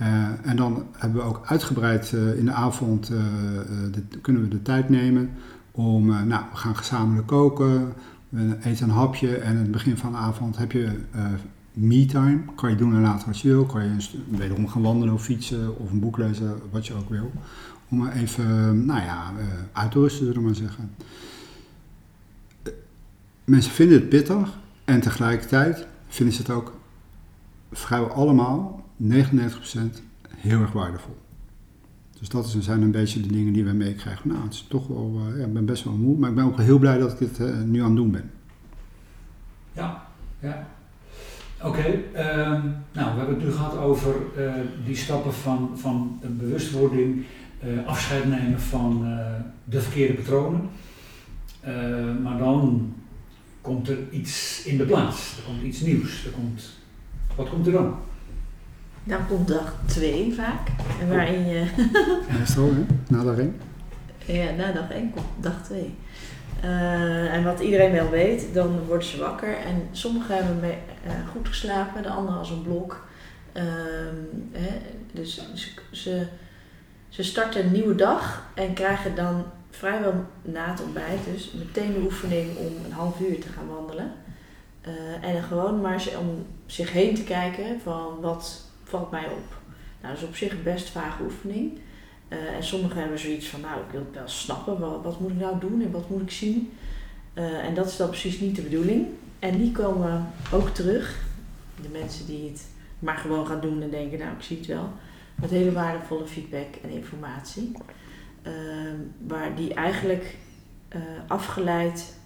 Uh, 0.00 0.06
en 0.42 0.56
dan 0.56 0.84
hebben 0.92 1.20
we 1.20 1.28
ook 1.28 1.40
uitgebreid 1.46 2.12
uh, 2.12 2.38
in 2.38 2.44
de 2.44 2.52
avond, 2.52 3.06
de, 3.06 4.02
kunnen 4.20 4.42
we 4.42 4.48
de 4.48 4.62
tijd 4.62 4.88
nemen 4.88 5.30
om, 5.70 6.06
nou, 6.06 6.44
we 6.50 6.56
gaan 6.56 6.76
gezamenlijk 6.76 7.26
koken. 7.26 7.92
We 8.28 8.56
eten 8.62 8.88
een 8.88 8.94
hapje 8.94 9.36
en 9.36 9.50
aan 9.50 9.62
het 9.62 9.70
begin 9.70 9.96
van 9.96 10.12
de 10.12 10.18
avond 10.18 10.56
heb 10.56 10.72
je 10.72 10.90
uh, 11.14 11.22
me-time. 11.76 12.40
Kan 12.54 12.70
je 12.70 12.76
doen 12.76 12.94
en 12.94 13.00
laten 13.00 13.26
wat 13.26 13.40
je 13.40 13.48
wil. 13.48 13.66
Kan 13.66 13.84
je 13.84 14.08
wederom 14.28 14.68
gaan 14.68 14.82
wandelen 14.82 15.14
of 15.14 15.22
fietsen 15.22 15.78
of 15.78 15.90
een 15.90 16.00
boek 16.00 16.18
lezen, 16.18 16.60
wat 16.70 16.86
je 16.86 16.94
ook 16.94 17.08
wil. 17.08 17.32
Om 17.88 18.08
even, 18.08 18.84
nou 18.86 19.00
ja, 19.00 19.32
uh, 19.38 19.44
uit 19.72 19.90
te 19.90 19.98
rusten, 19.98 20.26
zullen 20.26 20.42
maar 20.42 20.54
zeggen. 20.54 20.90
Mensen 23.44 23.72
vinden 23.72 23.98
het 23.98 24.08
pittig 24.08 24.58
en 24.84 25.00
tegelijkertijd 25.00 25.86
vinden 26.08 26.34
ze 26.34 26.42
het 26.42 26.50
ook 26.50 26.78
vrijwel 27.72 28.10
allemaal, 28.10 28.84
99%, 29.02 29.06
heel 30.30 30.60
erg 30.60 30.72
waardevol. 30.72 31.16
Dus 32.18 32.28
dat 32.28 32.56
zijn 32.58 32.82
een 32.82 32.90
beetje 32.90 33.20
de 33.20 33.32
dingen 33.32 33.52
die 33.52 33.64
wij 33.64 33.74
meekrijgen. 33.74 34.28
Nou, 34.28 34.42
het 34.42 34.52
is 34.52 34.66
toch 34.68 34.86
wel, 34.86 35.20
uh, 35.28 35.38
ja, 35.38 35.44
ik 35.44 35.52
ben 35.52 35.64
best 35.64 35.84
wel 35.84 35.92
moe, 35.92 36.18
maar 36.18 36.28
ik 36.28 36.36
ben 36.36 36.44
ook 36.44 36.60
heel 36.60 36.78
blij 36.78 36.98
dat 36.98 37.12
ik 37.12 37.18
dit 37.18 37.66
nu 37.66 37.80
aan 37.80 37.86
het 37.86 37.96
doen 37.96 38.10
ben. 38.10 38.30
Ja, 39.72 40.06
ja. 40.40 40.66
Oké, 41.62 41.68
okay, 41.68 41.92
um, 41.92 42.74
nou, 42.92 43.12
we 43.12 43.18
hebben 43.18 43.34
het 43.34 43.44
nu 43.44 43.52
gehad 43.52 43.76
over 43.76 44.14
uh, 44.38 44.52
die 44.84 44.96
stappen 44.96 45.34
van, 45.34 45.70
van 45.74 46.20
bewustwording, 46.22 47.24
afscheid 47.86 48.24
nemen 48.24 48.60
van 48.60 49.18
de 49.64 49.80
verkeerde 49.80 50.14
patronen. 50.14 50.68
maar 52.22 52.38
dan 52.38 52.92
komt 53.60 53.88
er 53.88 53.98
iets 54.10 54.62
in 54.64 54.76
de 54.76 54.84
plaats, 54.84 55.36
er 55.36 55.42
komt 55.42 55.62
iets 55.62 55.80
nieuws. 55.80 56.24
Er 56.24 56.30
komt, 56.30 56.70
wat 57.36 57.48
komt 57.48 57.66
er 57.66 57.72
dan? 57.72 57.94
Dan 59.04 59.26
komt 59.26 59.48
dag 59.48 59.74
2 59.86 60.34
vaak. 60.34 60.68
En 61.00 61.08
waarin 61.08 61.46
je. 61.46 61.64
ja, 62.38 62.44
zo 62.44 62.74
hè? 62.74 62.84
Na 63.08 63.22
dag 63.22 63.38
1? 63.38 63.54
Ja, 64.26 64.50
na 64.52 64.72
dag 64.72 64.90
1 64.90 65.10
komt 65.10 65.26
dag 65.40 65.62
2. 65.64 65.94
Uh, 66.64 67.34
en 67.34 67.44
wat 67.44 67.60
iedereen 67.60 67.92
wel 67.92 68.10
weet, 68.10 68.54
dan 68.54 68.86
worden 68.86 69.08
ze 69.08 69.18
wakker. 69.18 69.56
En 69.56 69.88
sommigen 69.92 70.34
hebben 70.34 70.60
mee, 70.60 70.78
uh, 71.06 71.28
goed 71.32 71.48
geslapen, 71.48 72.02
de 72.02 72.08
anderen 72.08 72.38
als 72.38 72.50
een 72.50 72.62
blok. 72.62 73.06
Uh, 73.52 73.62
hè, 74.52 74.76
dus 75.12 75.42
ze, 75.90 76.26
ze, 77.08 77.22
starten 77.22 77.64
een 77.64 77.72
nieuwe 77.72 77.94
dag 77.94 78.46
en 78.54 78.72
krijgen 78.72 79.14
dan 79.14 79.44
vrijwel 79.70 80.24
na 80.42 80.70
het 80.70 80.82
ontbijt 80.82 81.24
dus 81.32 81.52
meteen 81.52 81.92
de 81.92 82.00
oefening 82.00 82.56
om 82.56 82.84
een 82.84 82.92
half 82.92 83.20
uur 83.20 83.40
te 83.40 83.48
gaan 83.48 83.68
wandelen. 83.68 84.12
Uh, 84.88 85.28
en 85.28 85.42
gewoon 85.42 85.80
maar 85.80 86.04
om 86.18 86.46
zich 86.66 86.92
heen 86.92 87.14
te 87.14 87.24
kijken 87.24 87.80
van 87.80 88.20
wat 88.20 88.60
valt 88.84 89.10
mij 89.10 89.24
op. 89.24 89.56
Nou, 90.00 90.14
dat 90.14 90.22
is 90.22 90.28
op 90.28 90.36
zich 90.36 90.52
een 90.52 90.62
best 90.62 90.88
vage 90.88 91.22
oefening. 91.22 91.78
Uh, 92.28 92.54
en 92.54 92.64
sommigen 92.64 93.00
hebben 93.00 93.18
zoiets 93.18 93.46
van, 93.46 93.60
nou, 93.60 93.80
ik 93.80 93.90
wil 93.90 94.00
het 94.00 94.14
wel 94.14 94.28
snappen, 94.28 94.78
wat, 94.78 95.02
wat 95.02 95.20
moet 95.20 95.30
ik 95.30 95.38
nou 95.38 95.60
doen 95.60 95.82
en 95.82 95.90
wat 95.90 96.10
moet 96.10 96.22
ik 96.22 96.30
zien? 96.30 96.72
Uh, 97.34 97.64
en 97.64 97.74
dat 97.74 97.86
is 97.86 97.96
dan 97.96 98.08
precies 98.08 98.40
niet 98.40 98.56
de 98.56 98.62
bedoeling. 98.62 99.06
En 99.38 99.58
die 99.58 99.72
komen 99.72 100.26
ook 100.52 100.68
terug, 100.68 101.24
de 101.82 101.88
mensen 101.88 102.26
die 102.26 102.48
het 102.48 102.66
maar 102.98 103.16
gewoon 103.16 103.46
gaan 103.46 103.60
doen 103.60 103.82
en 103.82 103.90
denken, 103.90 104.18
nou, 104.18 104.30
ik 104.36 104.42
zie 104.42 104.56
het 104.56 104.66
wel, 104.66 104.90
met 105.34 105.50
hele 105.50 105.72
waardevolle 105.72 106.26
feedback 106.26 106.74
en 106.82 106.90
informatie. 106.90 107.72
Uh, 108.42 108.52
waar 109.26 109.56
die 109.56 109.74
eigenlijk 109.74 110.36
afgeleid 111.26 112.16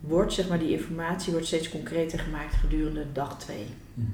wordt, 0.00 0.32
zeg 0.32 0.48
maar, 0.48 0.58
die 0.58 0.70
informatie 0.70 1.32
wordt 1.32 1.46
steeds 1.46 1.68
concreter 1.68 2.18
gemaakt 2.18 2.54
gedurende 2.54 3.06
dag 3.12 3.38
2. 3.38 3.66
Mm. 3.94 4.12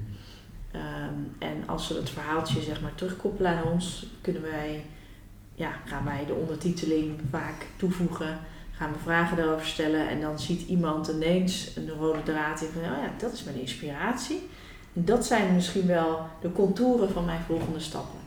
Um, 0.76 1.34
en 1.38 1.68
als 1.68 1.88
we 1.88 1.94
het 1.94 2.10
verhaaltje 2.10 2.62
zeg 2.62 2.80
maar, 2.80 2.94
terugkoppelen 2.94 3.56
aan 3.56 3.72
ons, 3.72 4.06
kunnen 4.20 4.42
wij, 4.42 4.84
ja, 5.54 5.72
gaan 5.84 6.04
wij 6.04 6.24
de 6.26 6.34
ondertiteling 6.34 7.20
vaak 7.30 7.66
toevoegen. 7.76 8.38
Gaan 8.72 8.92
we 8.92 8.98
vragen 8.98 9.36
daarover 9.36 9.66
stellen 9.66 10.08
en 10.08 10.20
dan 10.20 10.38
ziet 10.38 10.68
iemand 10.68 11.08
ineens 11.08 11.76
een 11.76 11.90
rode 11.90 12.22
draad 12.22 12.60
in 12.60 12.68
van, 12.72 12.82
oh 12.82 12.88
ja, 13.02 13.10
dat 13.18 13.32
is 13.32 13.44
mijn 13.44 13.60
inspiratie. 13.60 14.48
En 14.92 15.04
dat 15.04 15.26
zijn 15.26 15.54
misschien 15.54 15.86
wel 15.86 16.26
de 16.40 16.52
contouren 16.52 17.10
van 17.10 17.24
mijn 17.24 17.42
volgende 17.46 17.80
stappen. 17.80 18.18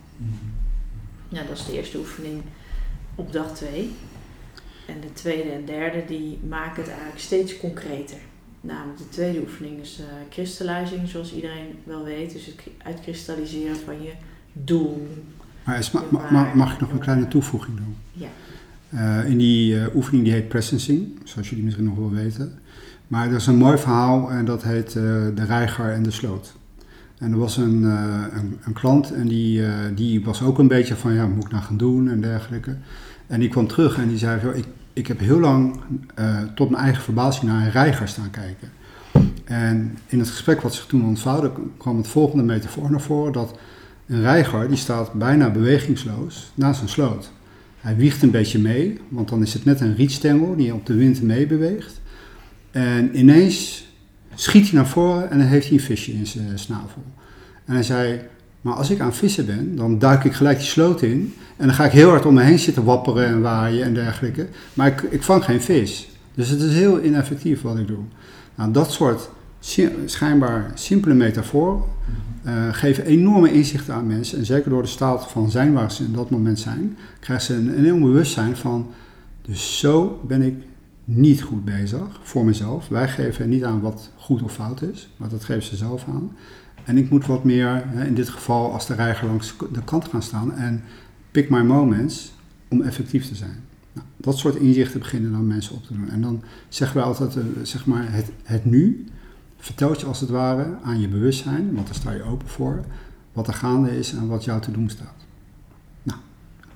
Ja, 1.29 1.43
dat 1.43 1.57
is 1.57 1.65
de 1.65 1.73
eerste 1.73 1.97
oefening 1.97 2.43
op 3.15 3.33
dag 3.33 3.55
2. 3.55 3.95
En 4.85 4.99
de 4.99 5.13
tweede 5.13 5.51
en 5.51 5.65
derde 5.65 6.05
die 6.05 6.39
maken 6.47 6.81
het 6.81 6.91
eigenlijk 6.91 7.19
steeds 7.19 7.57
concreter. 7.57 8.17
Namelijk 8.61 8.97
de 8.97 9.09
tweede 9.09 9.39
oefening 9.39 9.79
is 9.79 9.99
uh, 9.99 10.05
crystallizing, 10.29 11.07
zoals 11.07 11.33
iedereen 11.33 11.67
wel 11.83 12.03
weet. 12.03 12.33
Dus 12.33 12.45
het 12.45 12.55
uitkristalliseren 12.77 13.75
van 13.75 14.01
je 14.01 14.11
doel. 14.53 15.07
Maar 15.63 15.77
is, 15.77 15.91
ma 15.91 16.03
ma 16.31 16.51
mag 16.55 16.73
ik 16.73 16.79
nog 16.79 16.91
een 16.91 16.99
kleine 16.99 17.27
toevoeging 17.27 17.77
doen? 17.77 17.95
Ja. 18.11 18.27
Uh, 18.93 19.29
in 19.29 19.37
die 19.37 19.75
uh, 19.75 19.95
oefening 19.95 20.23
die 20.23 20.33
heet 20.33 20.47
presencing, 20.47 21.19
zoals 21.23 21.49
jullie 21.49 21.63
misschien 21.63 21.85
nog 21.85 21.97
wel 21.97 22.11
weten. 22.11 22.59
Maar 23.07 23.27
er 23.27 23.35
is 23.35 23.47
een 23.47 23.55
mooi 23.55 23.77
verhaal 23.77 24.31
en 24.31 24.45
dat 24.45 24.63
heet 24.63 24.93
De 24.93 25.43
Reiger 25.47 25.91
en 25.91 26.03
de 26.03 26.11
Sloot. 26.11 26.53
En 27.17 27.31
er 27.31 27.37
was 27.37 27.57
een, 27.57 27.83
een, 27.83 28.57
een, 28.63 28.73
klant 28.73 29.13
en 29.13 29.27
die, 29.27 29.63
die 29.95 30.23
was 30.23 30.41
ook 30.41 30.59
een 30.59 30.67
beetje 30.67 30.95
van, 30.95 31.13
ja, 31.13 31.27
moet 31.27 31.45
ik 31.45 31.51
nou 31.51 31.63
gaan 31.63 31.77
doen 31.77 32.09
en 32.09 32.21
dergelijke. 32.21 32.77
En 33.27 33.39
die 33.39 33.49
kwam 33.49 33.67
terug 33.67 33.97
en 33.97 34.07
die 34.07 34.17
zei, 34.17 34.41
ik, 34.53 34.65
ik 34.99 35.07
heb 35.07 35.19
heel 35.19 35.39
lang 35.39 35.79
uh, 36.19 36.41
tot 36.55 36.69
mijn 36.69 36.83
eigen 36.83 37.03
verbazing 37.03 37.51
naar 37.51 37.65
een 37.65 37.71
reiger 37.71 38.07
staan 38.07 38.29
kijken. 38.29 38.71
En 39.43 39.97
in 40.07 40.19
het 40.19 40.29
gesprek 40.29 40.61
wat 40.61 40.73
zich 40.73 40.85
toen 40.85 41.05
ontvouwde 41.05 41.51
kwam 41.77 41.97
het 41.97 42.07
volgende 42.07 42.43
metafoor 42.43 42.91
naar 42.91 43.01
voren. 43.01 43.33
Dat 43.33 43.57
een 44.07 44.21
reiger 44.21 44.67
die 44.67 44.77
staat 44.77 45.13
bijna 45.13 45.49
bewegingsloos 45.49 46.51
naast 46.55 46.81
een 46.81 46.89
sloot. 46.89 47.31
Hij 47.79 47.95
wiegt 47.95 48.21
een 48.21 48.31
beetje 48.31 48.59
mee, 48.59 48.99
want 49.09 49.29
dan 49.29 49.41
is 49.41 49.53
het 49.53 49.65
net 49.65 49.81
een 49.81 49.95
rietstengel 49.95 50.55
die 50.55 50.73
op 50.73 50.85
de 50.85 50.95
wind 50.95 51.21
meebeweegt. 51.21 52.01
En 52.71 53.17
ineens 53.17 53.87
schiet 54.35 54.69
hij 54.69 54.73
naar 54.73 54.87
voren 54.87 55.31
en 55.31 55.37
dan 55.37 55.47
heeft 55.47 55.67
hij 55.67 55.77
een 55.77 55.83
visje 55.83 56.11
in 56.11 56.27
zijn 56.27 56.59
snavel. 56.59 57.03
En 57.65 57.73
hij 57.73 57.83
zei, 57.83 58.21
maar 58.61 58.73
als 58.73 58.89
ik 58.89 58.99
aan 58.99 59.13
vissen 59.13 59.45
ben, 59.45 59.75
dan 59.75 59.99
duik 59.99 60.23
ik 60.23 60.33
gelijk 60.33 60.57
die 60.57 60.67
sloot 60.67 61.01
in. 61.01 61.33
En 61.57 61.65
dan 61.65 61.75
ga 61.75 61.85
ik 61.85 61.91
heel 61.91 62.09
hard 62.09 62.25
om 62.25 62.33
me 62.33 62.41
heen 62.41 62.59
zitten 62.59 62.83
wapperen 62.83 63.25
en 63.25 63.41
waaien 63.41 63.83
en 63.83 63.93
dergelijke. 63.93 64.47
Maar 64.73 64.87
ik, 64.87 65.01
ik 65.01 65.23
vang 65.23 65.43
geen 65.43 65.61
vis. 65.61 66.09
Dus 66.33 66.49
het 66.49 66.61
is 66.61 66.73
heel 66.73 67.03
ineffectief 67.03 67.61
wat 67.61 67.77
ik 67.77 67.87
doe. 67.87 68.03
Nou, 68.55 68.71
dat 68.71 68.91
soort 68.91 69.29
schijnbaar 70.05 70.71
simpele 70.73 71.13
metaforen 71.13 71.83
uh, 72.45 72.73
geven 72.73 73.05
enorme 73.05 73.51
inzichten 73.51 73.93
aan 73.93 74.07
mensen. 74.07 74.37
En 74.37 74.45
zeker 74.45 74.69
door 74.69 74.81
de 74.81 74.87
staat 74.87 75.31
van 75.31 75.51
zijn 75.51 75.73
waar 75.73 75.91
ze 75.91 76.03
in 76.03 76.13
dat 76.13 76.29
moment 76.29 76.59
zijn, 76.59 76.97
krijgen 77.19 77.45
ze 77.45 77.53
een 77.53 77.75
enorm 77.75 78.01
bewustzijn 78.01 78.55
van. 78.55 78.87
Dus 79.41 79.79
zo 79.79 80.21
ben 80.27 80.41
ik 80.41 80.55
niet 81.03 81.41
goed 81.41 81.65
bezig 81.65 82.19
voor 82.21 82.45
mezelf. 82.45 82.87
Wij 82.87 83.07
geven 83.07 83.49
niet 83.49 83.63
aan 83.63 83.81
wat 83.81 84.09
goed 84.17 84.41
of 84.41 84.53
fout 84.53 84.81
is, 84.81 85.09
maar 85.17 85.29
dat 85.29 85.43
geven 85.43 85.63
ze 85.63 85.75
zelf 85.75 86.05
aan. 86.07 86.31
En 86.89 86.97
ik 86.97 87.09
moet 87.09 87.25
wat 87.25 87.43
meer, 87.43 87.83
in 88.05 88.13
dit 88.13 88.29
geval 88.29 88.73
als 88.73 88.87
de 88.87 88.93
reiger 88.93 89.27
langs 89.27 89.55
de 89.71 89.83
kant 89.83 90.07
gaan 90.07 90.21
staan 90.21 90.55
en 90.55 90.83
pick 91.31 91.49
my 91.49 91.61
moments 91.61 92.33
om 92.67 92.81
effectief 92.81 93.27
te 93.27 93.35
zijn. 93.35 93.63
Nou, 93.93 94.07
dat 94.17 94.37
soort 94.37 94.55
inzichten 94.55 94.99
beginnen 94.99 95.31
dan 95.31 95.47
mensen 95.47 95.75
op 95.75 95.83
te 95.83 95.93
doen. 95.93 96.09
En 96.09 96.21
dan 96.21 96.41
zeggen 96.69 96.97
we 96.97 97.03
altijd, 97.03 97.35
uh, 97.35 97.43
zeg 97.63 97.85
maar, 97.85 98.13
het, 98.13 98.31
het 98.43 98.65
nu 98.65 99.05
vertelt 99.57 99.99
je 99.99 100.05
als 100.05 100.19
het 100.19 100.29
ware 100.29 100.77
aan 100.83 100.99
je 100.99 101.07
bewustzijn, 101.07 101.73
want 101.73 101.85
daar 101.85 101.95
sta 101.95 102.11
je 102.11 102.23
open 102.23 102.47
voor, 102.47 102.85
wat 103.33 103.47
er 103.47 103.53
gaande 103.53 103.97
is 103.97 104.13
en 104.13 104.27
wat 104.27 104.43
jou 104.43 104.61
te 104.61 104.71
doen 104.71 104.89
staat. 104.89 105.25
Nou, 106.03 106.19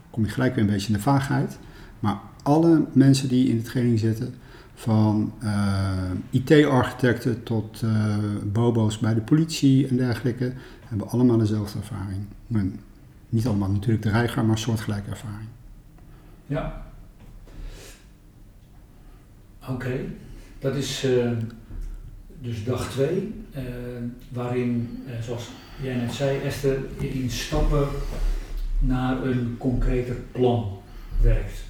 kom 0.09 0.25
je 0.25 0.31
gelijk 0.31 0.55
weer 0.55 0.63
een 0.63 0.69
beetje 0.69 0.87
in 0.87 0.93
de 0.93 0.99
vaagheid, 0.99 1.57
maar 1.99 2.19
alle 2.43 2.85
mensen 2.91 3.27
die 3.27 3.47
in 3.47 3.57
de 3.57 3.63
training 3.63 3.99
zitten, 3.99 4.33
Van 4.73 5.33
eh, 5.39 6.11
IT-architecten 6.29 7.43
tot 7.43 7.81
eh, 7.81 8.17
bobo's 8.43 8.99
bij 8.99 9.13
de 9.13 9.21
politie 9.21 9.87
en 9.87 9.97
dergelijke. 9.97 10.53
Hebben 10.87 11.09
allemaal 11.09 11.37
dezelfde 11.37 11.79
ervaring. 11.79 12.25
Maar 12.47 12.65
niet 13.29 13.47
allemaal 13.47 13.71
natuurlijk 13.71 14.03
de 14.03 14.09
reiger, 14.09 14.45
maar 14.45 14.57
soortgelijke 14.57 15.09
ervaring. 15.09 15.47
Ja. 16.45 16.85
Oké, 19.69 19.99
dat 20.59 20.75
is 20.75 21.03
eh, 21.03 21.31
dus 22.41 22.63
dag 22.63 22.91
2, 22.91 23.33
waarin, 24.29 25.03
eh, 25.07 25.21
zoals 25.21 25.49
jij 25.81 25.95
net 25.95 26.13
zei, 26.13 26.39
Esther, 26.39 26.79
je 26.99 27.09
in 27.09 27.29
stappen 27.29 27.87
naar 28.79 29.23
een 29.25 29.55
concreter 29.57 30.15
plan 30.31 30.77
werkt. 31.21 31.63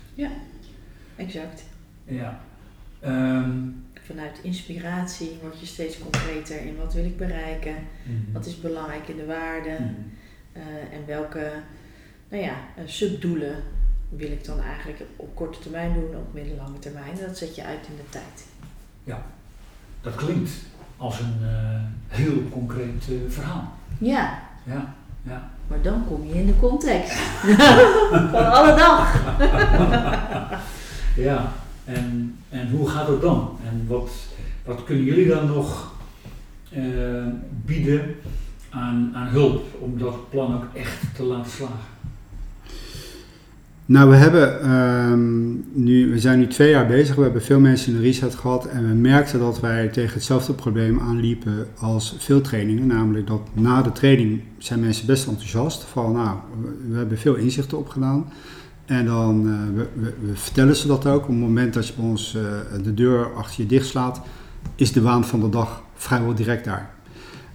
Exact. 1.15 1.63
Ja. 2.05 2.41
Ehm, 3.03 3.49
Vanuit 4.05 4.39
inspiratie 4.41 5.37
word 5.41 5.59
je 5.59 5.65
steeds 5.65 5.99
concreter 5.99 6.61
in 6.65 6.77
wat 6.77 6.93
wil 6.93 7.05
ik 7.05 7.17
bereiken, 7.17 7.75
wat 8.33 8.45
is 8.45 8.59
belangrijk 8.61 9.07
in 9.07 9.17
de 9.17 9.25
waarden 9.25 9.73
Mhm. 9.81 9.91
eh, 10.51 10.97
en 10.97 11.05
welke 11.07 11.51
nou 12.29 12.43
ja, 12.43 12.53
eh, 12.75 12.83
subdoelen 12.85 13.55
wil 14.09 14.31
ik 14.31 14.45
dan 14.45 14.59
eigenlijk 14.61 15.01
op 15.15 15.35
korte 15.35 15.59
termijn 15.59 15.93
doen, 15.93 16.15
op 16.15 16.33
middellange 16.33 16.79
termijn. 16.79 17.11
En 17.19 17.25
dat 17.27 17.37
zet 17.37 17.55
je 17.55 17.63
uit 17.63 17.87
in 17.87 17.95
de 17.95 18.09
tijd. 18.09 18.45
Dat 20.01 20.15
klinkt 20.15 20.51
als 20.97 21.19
een 21.19 21.37
eh, 21.41 21.81
heel 22.07 22.43
concreet 22.51 23.05
verhaal. 23.27 23.71
Ja, 23.97 24.39
Ja, 24.63 24.93
ja. 25.23 25.49
maar 25.67 25.81
dan 25.81 26.05
kom 26.07 26.25
je 26.27 26.33
in 26.33 26.45
de 26.45 26.59
context 26.59 27.13
van 28.31 28.51
alle 28.51 28.75
dag. 28.75 29.21
Ja, 31.15 31.53
en, 31.85 32.35
en 32.49 32.69
hoe 32.69 32.89
gaat 32.89 33.07
het 33.07 33.21
dan? 33.21 33.57
En 33.69 33.85
wat, 33.87 34.11
wat 34.65 34.83
kunnen 34.83 35.03
jullie 35.03 35.27
dan 35.27 35.47
nog 35.47 35.93
eh, 36.69 36.81
bieden 37.65 38.15
aan, 38.69 39.11
aan 39.13 39.27
hulp 39.27 39.63
om 39.79 39.97
dat 39.97 40.29
plan 40.29 40.55
ook 40.55 40.65
echt 40.73 41.15
te 41.15 41.23
laten 41.23 41.51
slagen? 41.51 41.91
Nou, 43.85 44.09
we 44.09 44.15
hebben 44.15 44.61
ehm, 44.61 45.51
nu, 45.83 46.11
we 46.11 46.19
zijn 46.19 46.39
nu 46.39 46.47
twee 46.47 46.69
jaar 46.69 46.87
bezig. 46.87 47.15
We 47.15 47.21
hebben 47.21 47.41
veel 47.41 47.59
mensen 47.59 47.93
in 47.93 47.97
de 47.97 48.03
reset 48.03 48.35
gehad 48.35 48.65
en 48.65 48.87
we 48.87 48.93
merkten 48.93 49.39
dat 49.39 49.59
wij 49.59 49.87
tegen 49.87 50.13
hetzelfde 50.13 50.53
probleem 50.53 50.99
aanliepen 50.99 51.67
als 51.79 52.15
veel 52.19 52.41
trainingen. 52.41 52.87
Namelijk 52.87 53.27
dat 53.27 53.41
na 53.53 53.81
de 53.81 53.91
training 53.91 54.41
zijn 54.57 54.79
mensen 54.79 55.05
best 55.05 55.27
enthousiast. 55.27 55.83
Van 55.83 56.11
nou, 56.11 56.37
we, 56.61 56.89
we 56.89 56.97
hebben 56.97 57.17
veel 57.17 57.35
inzichten 57.35 57.77
opgedaan. 57.77 58.25
En 58.85 59.05
dan 59.05 59.47
eh, 59.47 59.75
we, 59.75 60.13
we, 60.21 60.35
vertellen 60.35 60.75
ze 60.75 60.87
dat 60.87 61.05
ook. 61.05 61.21
Op 61.21 61.27
het 61.27 61.37
moment 61.37 61.73
dat 61.73 61.87
je 61.87 61.93
bij 61.93 62.05
ons 62.05 62.35
eh, 62.35 62.43
de 62.83 62.93
deur 62.93 63.33
achter 63.35 63.61
je 63.61 63.67
dicht 63.67 63.87
slaat, 63.87 64.21
is 64.75 64.91
de 64.91 65.01
waan 65.01 65.25
van 65.25 65.39
de 65.39 65.49
dag 65.49 65.83
vrijwel 65.95 66.35
direct 66.35 66.65
daar. 66.65 66.91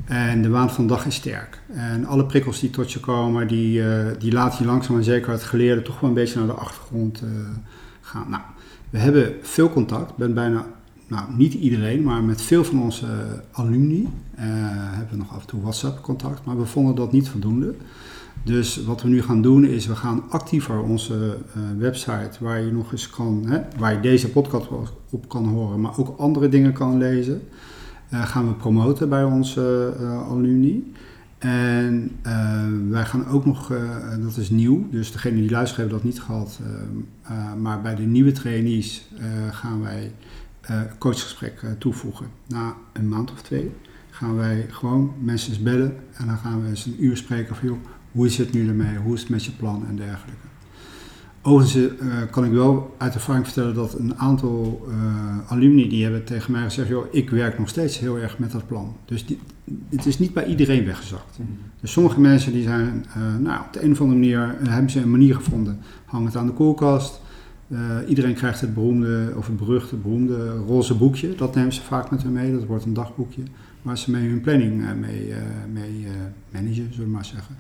En 0.05 0.43
de 0.43 0.49
waan 0.49 0.71
van 0.71 0.87
de 0.87 0.93
dag 0.93 1.07
is 1.07 1.15
sterk. 1.15 1.61
En 1.67 2.05
alle 2.05 2.27
prikkels 2.27 2.61
die 2.61 2.71
tot 2.71 2.93
je 2.93 3.01
komen, 3.01 3.49
die, 3.49 3.83
eh, 3.83 4.07
die 4.19 4.33
laten 4.33 4.59
je 4.59 4.71
langzaam 4.71 4.97
en 4.97 5.05
zeker 5.05 5.33
het 5.33 5.43
geleerde 5.43 5.83
toch 5.83 6.01
wel 6.01 6.09
een 6.09 6.17
beetje 6.17 6.39
naar 6.39 6.47
de 6.47 6.53
achtergrond 6.53 7.23
gaan. 8.01 8.31
Nou, 8.31 8.43
we 8.91 8.99
hebben 8.99 9.35
veel 9.43 9.71
contact. 9.71 10.17
Ben 10.17 10.35
bijna, 10.35 10.67
nou 11.07 11.25
niet 11.37 11.55
iedereen, 11.55 12.03
maar 12.03 12.23
met 12.23 12.43
veel 12.43 12.65
van 12.65 12.83
onze 12.83 13.07
alumni 13.53 14.09
hebben 14.35 15.11
we 15.11 15.17
nog 15.17 15.35
af 15.35 15.41
en 15.41 15.47
toe 15.47 15.61
WhatsApp 15.61 16.03
contact. 16.03 16.45
Maar 16.45 16.59
we 16.59 16.67
vonden 16.67 16.95
dat 16.95 17.13
niet 17.13 17.29
voldoende. 17.29 17.75
Dus 18.45 18.85
wat 18.85 19.03
we 19.03 19.09
nu 19.09 19.23
gaan 19.23 19.43
doen 19.43 19.65
is, 19.65 19.87
we 19.87 19.97
gaan 19.97 20.23
actiever 20.29 20.83
onze 20.83 21.37
eh, 21.55 21.63
website, 21.79 22.31
waar 22.41 22.61
je 22.61 22.73
nog 22.73 22.93
eens 22.93 23.11
kan, 23.11 23.45
hè, 23.47 23.61
waar 23.79 23.93
je 23.93 24.01
deze 24.01 24.31
podcast 24.31 24.69
op 25.11 25.29
kan 25.29 25.47
horen, 25.47 25.81
maar 25.81 25.99
ook 25.99 26.19
andere 26.19 26.49
dingen 26.49 26.73
kan 26.73 26.99
lezen, 26.99 27.43
eh, 28.09 28.27
gaan 28.27 28.49
we 28.49 28.55
promoten 28.55 29.09
bij 29.09 29.25
onze 29.25 29.95
eh, 29.99 30.29
alumni. 30.29 30.93
En 31.39 32.11
wij 32.91 33.05
gaan 33.05 33.27
ook 33.27 33.45
nog, 33.45 33.73
dat 34.21 34.37
is 34.37 34.51
nieuw, 34.51 34.87
dus 34.91 35.13
degene 35.13 35.41
die 35.41 35.51
luisteren 35.51 35.81
hebben 35.81 36.03
dat 36.03 36.13
niet 36.13 36.23
gehad, 36.23 36.61
eh, 36.63 37.37
eh, 37.37 37.55
maar 37.55 37.83
bij 37.83 37.95
de 37.95 38.03
nieuwe 38.03 38.33
trainees 38.33 39.09
gaan 39.51 39.81
wij 39.81 40.13
coachgesprek 40.99 41.65
toevoegen. 41.79 42.27
Na 42.47 42.75
een 42.93 43.09
maand 43.09 43.33
of 43.33 43.43
twee 43.43 43.73
gaan 44.11 44.37
wij 44.37 44.67
gewoon 44.69 45.13
mensen 45.21 45.51
eens 45.51 45.63
bellen 45.63 45.97
en 46.13 46.27
dan 46.27 46.37
gaan 46.37 46.63
we 46.63 46.69
eens 46.69 46.87
een 46.87 47.05
uur 47.05 47.17
spreken 47.17 47.57
van 47.57 47.69
joh, 47.69 47.79
hoe 48.13 48.27
is 48.27 48.39
het 48.39 48.53
nu 48.53 48.69
ermee, 48.69 48.97
hoe 48.97 49.15
is 49.15 49.21
het 49.21 49.31
met 49.31 49.45
je 49.45 49.53
plan 49.53 49.87
en 49.89 49.97
dergelijke. 49.97 50.47
Overigens 51.43 51.99
eh, 51.99 52.07
kan 52.31 52.45
ik 52.45 52.53
wel 52.53 52.95
uit 52.99 53.15
ervaring 53.15 53.45
vertellen 53.45 53.75
dat 53.75 53.99
een 53.99 54.17
aantal 54.17 54.87
eh, 54.89 55.53
alumni 55.53 55.89
die 55.89 56.03
hebben 56.03 56.25
tegen 56.25 56.53
mij 56.53 56.63
gezegd, 56.63 56.89
joh, 56.89 57.07
ik 57.11 57.31
werk 57.31 57.59
nog 57.59 57.69
steeds 57.69 57.99
heel 57.99 58.19
erg 58.19 58.39
met 58.39 58.53
dat 58.53 58.67
plan. 58.67 58.97
Dus 59.05 59.27
die, 59.27 59.39
het 59.89 60.07
is 60.07 60.19
niet 60.19 60.33
bij 60.33 60.47
iedereen 60.47 60.85
weggezakt. 60.85 61.39
Dus 61.81 61.93
sommige 61.93 62.21
mensen 62.21 62.53
die 62.53 62.63
zijn, 62.63 63.05
eh, 63.15 63.37
nou, 63.41 63.61
op 63.67 63.73
de 63.73 63.83
een 63.83 63.93
of 63.93 64.01
andere 64.01 64.19
manier 64.19 64.57
hebben 64.69 64.91
ze 64.91 65.01
een 65.01 65.11
manier 65.11 65.35
gevonden. 65.35 65.79
Hang 66.05 66.27
het 66.27 66.37
aan 66.37 66.47
de 66.47 66.53
koelkast. 66.53 67.21
Iedereen 68.09 68.35
krijgt 68.35 68.61
het 68.61 68.75
beroemde, 68.75 69.33
of 69.37 69.47
het 69.47 69.57
beruchte, 69.57 69.97
beroemde 69.97 70.57
roze 70.57 70.95
boekje. 70.95 71.35
Dat 71.35 71.55
nemen 71.55 71.73
ze 71.73 71.83
vaak 71.83 72.11
met 72.11 72.23
hen 72.23 72.33
mee. 72.33 72.53
Dat 72.53 72.65
wordt 72.65 72.85
een 72.85 72.95
dagboekje 72.95 73.43
waar 73.89 73.99
ze 73.99 74.11
mee 74.11 74.29
hun 74.29 74.41
planning 74.41 74.87
eh, 74.87 74.93
mee, 74.93 75.33
eh, 75.33 75.43
mee 75.73 76.07
eh, 76.07 76.13
managen, 76.51 76.89
zullen 76.91 77.07
we 77.07 77.15
maar 77.15 77.25
zeggen. 77.25 77.57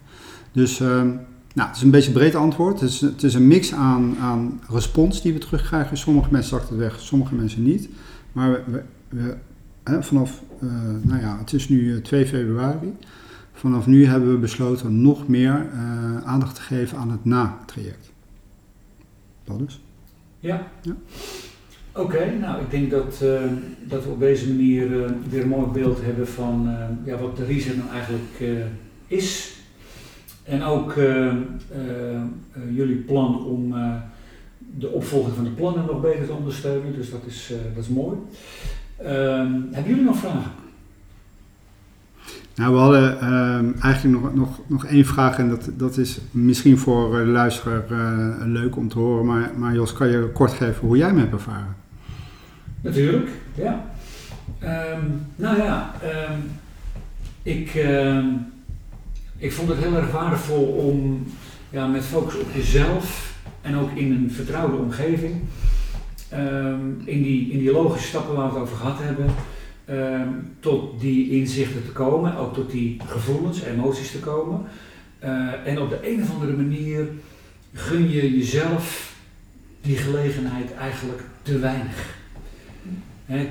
Dus 0.53 0.81
ehm, 0.81 1.07
nou, 1.55 1.69
het 1.69 1.77
is 1.77 1.83
een 1.83 1.91
beetje 1.91 2.09
een 2.09 2.14
breed 2.14 2.35
antwoord. 2.35 2.81
Het 2.81 2.91
is, 2.91 3.01
het 3.01 3.23
is 3.23 3.35
een 3.35 3.47
mix 3.47 3.75
aan, 3.75 4.17
aan 4.21 4.61
respons 4.69 5.23
die 5.23 5.33
we 5.33 5.38
terugkrijgen. 5.38 5.97
Sommige 5.97 6.29
mensen 6.31 6.51
zakt 6.51 6.69
het 6.69 6.79
weg, 6.79 7.01
sommige 7.01 7.35
mensen 7.35 7.62
niet. 7.62 7.88
Maar 8.33 8.51
we, 8.51 8.62
we, 8.71 8.83
we, 9.09 9.37
hè, 9.83 10.03
vanaf, 10.03 10.43
nou 11.03 11.21
ja, 11.21 11.38
het 11.38 11.53
is 11.53 11.69
nu 11.69 11.95
eh, 11.95 12.03
2 12.03 12.27
februari. 12.27 12.97
Vanaf 13.53 13.87
nu 13.87 14.07
hebben 14.07 14.33
we 14.33 14.38
besloten 14.38 15.03
nog 15.03 15.29
meer 15.29 15.71
aandacht 16.25 16.55
te 16.55 16.61
geven 16.61 16.99
aan 16.99 17.11
het 17.11 17.25
na-traject. 17.25 18.12
Dat 19.45 19.61
is. 19.67 19.81
Ja. 20.41 20.67
Ja. 20.83 20.95
Oké, 21.99 22.39
nou 22.41 22.61
ik 22.61 22.71
denk 22.71 22.91
dat, 22.91 23.21
eh, 23.23 23.41
dat 23.89 24.05
we 24.05 24.11
op 24.11 24.21
deze 24.21 24.49
manier 24.49 25.05
eh, 25.05 25.11
weer 25.29 25.43
een 25.43 25.49
mooi 25.49 25.71
beeld 25.73 26.01
hebben 26.03 26.29
van 26.29 26.69
eh, 26.69 27.07
ja, 27.07 27.17
wat 27.17 27.37
de 27.37 27.45
reset 27.45 27.77
nou 27.77 27.91
eigenlijk 27.91 28.65
is. 29.07 29.57
En 30.45 30.63
ook 30.63 30.95
jullie 32.71 32.97
plan 32.97 33.45
om 33.45 33.75
de 34.79 34.91
opvolging 34.91 35.35
van 35.35 35.45
de 35.45 35.51
plannen 35.51 35.87
nog 35.87 36.01
beter 36.01 36.27
te 36.27 36.33
ondersteunen. 36.33 36.95
Dus 36.95 37.11
dat 37.11 37.21
is, 37.27 37.53
dat 37.75 37.85
is 37.85 37.91
mooi. 37.91 38.17
Ehm, 38.97 39.53
hebben 39.71 39.89
jullie 39.89 40.05
nog 40.05 40.17
vragen? 40.17 40.51
Nou, 42.55 42.73
we 42.73 42.79
hadden 42.79 43.21
ehm, 43.21 43.73
eigenlijk 43.81 44.23
nog, 44.23 44.35
nog, 44.35 44.61
nog 44.67 44.85
één 44.85 45.05
vraag 45.05 45.39
en 45.39 45.49
dat, 45.49 45.71
dat 45.77 45.97
is 45.97 46.21
misschien 46.31 46.79
voor 46.79 47.11
de 47.11 47.25
luisteraar 47.25 47.85
leuk 48.45 48.77
om 48.77 48.89
te 48.89 48.99
horen. 48.99 49.27
Maar, 49.27 49.51
maar 49.57 49.75
Jos, 49.75 49.93
kan 49.93 50.09
je 50.09 50.31
kort 50.33 50.53
geven 50.53 50.87
hoe 50.87 50.97
jij 50.97 51.13
me 51.13 51.21
hebt 51.21 51.33
ervaren? 51.33 51.78
Natuurlijk, 52.81 53.29
ja. 53.55 53.91
Ehm, 54.59 55.07
nou 55.37 55.57
ja, 55.57 55.95
ehm, 56.03 56.38
ik, 57.43 57.75
ehm, 57.75 58.27
ik 59.37 59.53
vond 59.53 59.69
het 59.69 59.79
heel 59.79 59.97
erg 59.97 60.11
waardevol 60.11 60.64
om 60.64 61.27
ja, 61.71 61.87
met 61.87 62.05
focus 62.05 62.38
op 62.41 62.55
jezelf 62.55 63.37
en 63.61 63.77
ook 63.77 63.91
in 63.91 64.12
een 64.12 64.31
vertrouwde 64.31 64.77
omgeving, 64.77 65.41
in, 67.05 67.23
die, 67.23 67.51
in 67.51 67.59
die 67.59 67.73
logische 67.73 68.09
stappen 68.09 68.37
waar 68.37 68.49
we 68.49 68.55
het 68.55 68.62
over 68.62 68.77
gehad 68.77 68.99
hebben, 68.99 69.27
tot 70.61 71.01
die 71.01 71.31
inzichten 71.31 71.85
te 71.85 71.93
komen, 71.93 72.37
ook 72.37 72.55
tot 72.55 72.71
die 72.71 73.01
gevoelens, 73.07 73.62
emoties 73.62 74.11
te 74.11 74.19
komen. 74.19 74.67
Eh, 75.19 75.67
en 75.67 75.81
op 75.81 75.91
de 75.91 76.11
een 76.11 76.23
of 76.23 76.33
andere 76.33 76.53
manier 76.53 77.09
gun 77.73 78.11
je 78.11 78.38
jezelf 78.38 79.14
die 79.81 79.97
gelegenheid 79.97 80.75
eigenlijk 80.75 81.23
te 81.43 81.59
weinig. 81.59 82.18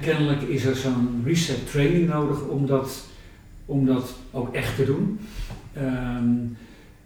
Kennelijk 0.01 0.41
is 0.41 0.65
er 0.65 0.75
zo'n 0.75 1.21
reset 1.25 1.71
training 1.71 2.09
nodig 2.09 2.47
om 2.47 2.65
dat, 2.65 3.05
om 3.65 3.85
dat 3.85 4.15
ook 4.31 4.53
echt 4.53 4.75
te 4.75 4.85
doen. 4.85 5.19
Ehm, 5.73 6.33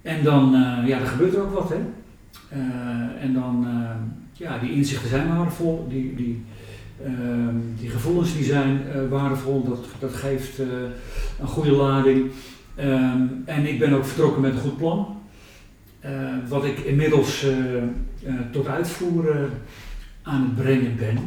en 0.02 0.24
dan, 0.24 0.56
eh, 0.56 0.88
ja, 0.88 1.00
er 1.00 1.06
gebeurt 1.06 1.34
er 1.34 1.42
ook 1.42 1.54
wat, 1.54 1.70
hè. 1.70 1.80
Eh, 2.50 3.24
en 3.24 3.34
dan, 3.34 3.68
eh, 3.68 3.96
ja, 4.34 4.58
die 4.58 4.72
inzichten 4.72 5.10
zijn 5.10 5.28
waardevol, 5.28 5.88
die, 5.90 6.16
die, 6.16 6.44
ehm, 7.04 7.56
die 7.80 7.90
gevoelens 7.90 8.34
die 8.34 8.44
zijn 8.44 8.80
waardevol, 9.10 9.64
dat, 9.64 9.86
dat 10.00 10.14
geeft 10.14 10.60
een 11.40 11.48
goede 11.48 11.72
lading. 11.72 12.32
Ehm, 12.76 13.22
en 13.46 13.66
ik 13.66 13.80
ben 13.80 13.94
ook 13.94 14.06
vertrokken 14.06 14.42
met 14.42 14.54
een 14.54 14.60
goed 14.60 14.78
plan. 14.78 15.20
Wat 16.48 16.66
ik 16.66 16.80
inmiddels 16.80 17.46
tot 18.52 18.68
uitvoer 18.68 19.50
aan 20.22 20.42
het 20.42 20.56
brengen 20.56 20.96
ben. 20.98 21.18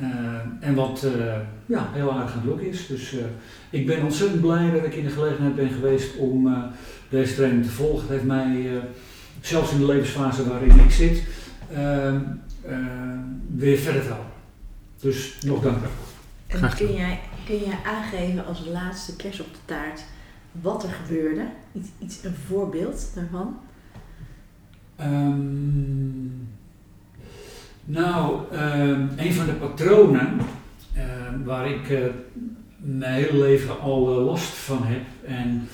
Eh, 0.00 0.08
en 0.60 0.74
wat 0.74 1.02
eh, 1.02 1.36
ja, 1.66 1.88
heel 1.92 2.12
aardig 2.12 2.32
aan 2.32 2.38
het 2.38 2.48
lukken 2.48 2.68
is. 2.68 2.86
Dus 2.86 3.12
eh, 3.12 3.24
ik 3.70 3.86
ben 3.86 4.02
ontzettend 4.02 4.40
blij 4.40 4.70
dat 4.70 4.84
ik 4.84 4.94
in 4.94 5.04
de 5.04 5.10
gelegenheid 5.10 5.54
ben 5.54 5.70
geweest 5.70 6.16
om 6.16 6.46
eh, 6.46 6.62
deze 7.08 7.34
training 7.34 7.64
te 7.64 7.70
volgen. 7.70 8.00
Het 8.00 8.10
heeft 8.10 8.24
mij, 8.24 8.76
eh, 8.76 8.82
zelfs 9.40 9.72
in 9.72 9.78
de 9.78 9.86
levensfase 9.86 10.48
waarin 10.48 10.78
ik 10.78 10.90
zit, 10.90 11.22
ehm, 11.72 12.20
eh, 12.62 12.76
weer 13.56 13.78
verder 13.78 14.02
te. 14.02 14.14
Dus 15.00 15.38
nog 15.42 15.62
dankbaar. 15.62 15.90
En 16.46 16.74
kun 16.76 16.92
jij, 16.92 17.20
kun 17.46 17.58
jij 17.58 17.78
aangeven 17.84 18.46
als 18.46 18.66
laatste 18.66 19.16
kers 19.16 19.40
op 19.40 19.52
de 19.52 19.58
taart 19.64 20.04
wat 20.52 20.82
er 20.82 20.90
gebeurde? 20.90 21.46
Iets, 21.72 21.88
iets, 21.98 22.24
een 22.24 22.34
voorbeeld 22.46 23.10
daarvan? 23.14 23.56
Ehm, 24.96 26.28
nou, 27.86 28.38
ehm, 28.52 29.00
een 29.16 29.32
van 29.32 29.46
de 29.46 29.52
patronen 29.52 30.38
ehm, 30.94 31.42
waar 31.44 31.70
ik 31.70 31.90
eh, 31.90 31.98
mijn 32.76 33.14
hele 33.14 33.38
leven 33.38 33.80
al 33.80 34.10
eh, 34.10 34.24
last 34.24 34.54
van 34.54 34.82
heb 34.82 35.02
en 35.26 35.68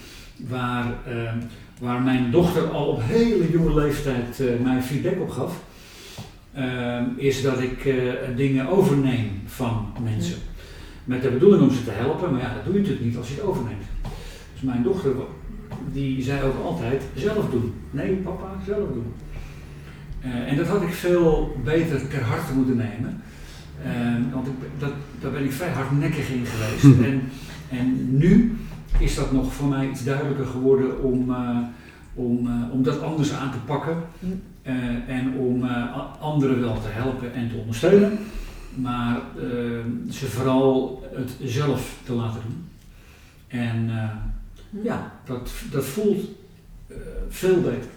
waar, 0.48 0.94
ehm, 1.06 1.38
waar 1.80 2.02
mijn 2.02 2.30
dochter 2.30 2.70
al 2.70 2.86
op 2.86 3.00
hele 3.02 3.50
jonge 3.50 3.74
leeftijd 3.74 4.40
eh, 4.40 4.46
mij 4.62 4.82
feedback 4.82 5.20
op 5.20 5.30
gaf, 5.30 5.64
is 7.16 7.42
dat 7.42 7.60
ik 7.60 7.94
dingen 8.36 8.68
overneem 8.68 9.42
van 9.46 9.86
mensen. 10.02 10.38
Met 11.04 11.22
de 11.22 11.30
bedoeling 11.30 11.62
om 11.62 11.70
ze 11.70 11.84
te 11.84 11.90
helpen, 11.90 12.32
maar 12.32 12.40
ja, 12.40 12.54
dat 12.54 12.64
doe 12.64 12.74
je 12.74 12.80
natuurlijk 12.80 13.06
niet 13.06 13.16
als 13.16 13.28
je 13.28 13.34
het 13.34 13.44
overneemt. 13.44 13.84
Dus 14.52 14.62
mijn 14.62 14.82
dochter, 14.82 15.12
die 15.92 16.22
zei 16.22 16.42
ook 16.42 16.64
altijd, 16.64 17.02
zelf 17.14 17.50
doen. 17.50 17.74
Nee, 17.90 18.14
papa, 18.14 18.46
zelf 18.66 18.88
doen. 18.92 19.12
Eh, 20.22 20.50
en 20.50 20.56
dat 20.56 20.66
had 20.66 20.82
ik 20.82 20.92
veel 20.92 21.56
beter 21.64 22.08
ter 22.08 22.22
harte 22.22 22.52
moeten 22.52 22.76
nemen. 22.76 23.22
Ehm, 23.84 24.30
want 24.32 24.46
ik, 24.46 24.52
dat, 24.78 24.92
daar 25.20 25.30
ben 25.30 25.44
ik 25.44 25.52
vrij 25.52 25.70
hardnekkig 25.70 26.30
in 26.30 26.46
geweest. 26.46 27.00
en, 27.08 27.22
en 27.70 28.16
nu 28.18 28.56
is 28.98 29.14
dat 29.14 29.32
nog 29.32 29.54
voor 29.54 29.68
mij 29.68 29.88
iets 29.88 30.04
duidelijker 30.04 30.46
geworden 30.46 31.02
om, 31.02 31.30
eh, 31.34 31.58
om, 32.14 32.46
eh, 32.46 32.72
om 32.72 32.82
dat 32.82 33.02
anders 33.02 33.32
aan 33.32 33.50
te 33.50 33.58
pakken. 33.58 33.96
En 35.06 35.34
om 35.38 35.64
eh, 35.64 36.20
anderen 36.20 36.60
wel 36.60 36.80
te 36.80 36.88
helpen 36.88 37.34
en 37.34 37.48
te 37.48 37.56
ondersteunen. 37.56 38.18
Maar 38.74 39.20
ze 40.10 40.26
vooral 40.26 41.02
het 41.14 41.30
zelf 41.40 41.96
te 42.04 42.12
laten 42.12 42.40
doen. 42.46 42.64
En 43.52 43.90
eh, 43.90 44.84
ja, 44.84 45.12
dat, 45.24 45.50
dat 45.70 45.84
voelt 45.84 46.24
eh, 46.86 46.96
veel 47.28 47.60
beter. 47.60 47.90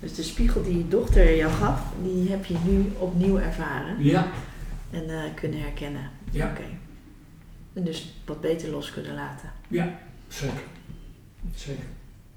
Dus 0.00 0.14
de 0.14 0.22
spiegel 0.22 0.62
die 0.62 0.78
je 0.78 0.88
dochter 0.88 1.36
jou 1.36 1.52
gaf, 1.52 1.82
die 2.02 2.30
heb 2.30 2.44
je 2.44 2.56
nu 2.66 2.92
opnieuw 2.98 3.38
ervaren 3.38 4.04
Ja, 4.04 4.26
en 4.90 5.10
eh, 5.10 5.20
kunnen 5.34 5.60
herkennen. 5.60 6.10
Ja. 6.30 6.50
Oké. 6.50 6.62
En 7.72 7.84
dus 7.84 8.14
wat 8.26 8.40
beter 8.40 8.70
los 8.70 8.92
kunnen 8.92 9.14
laten. 9.14 9.50
zeker. 10.28 10.62
Zeker. 11.54 11.84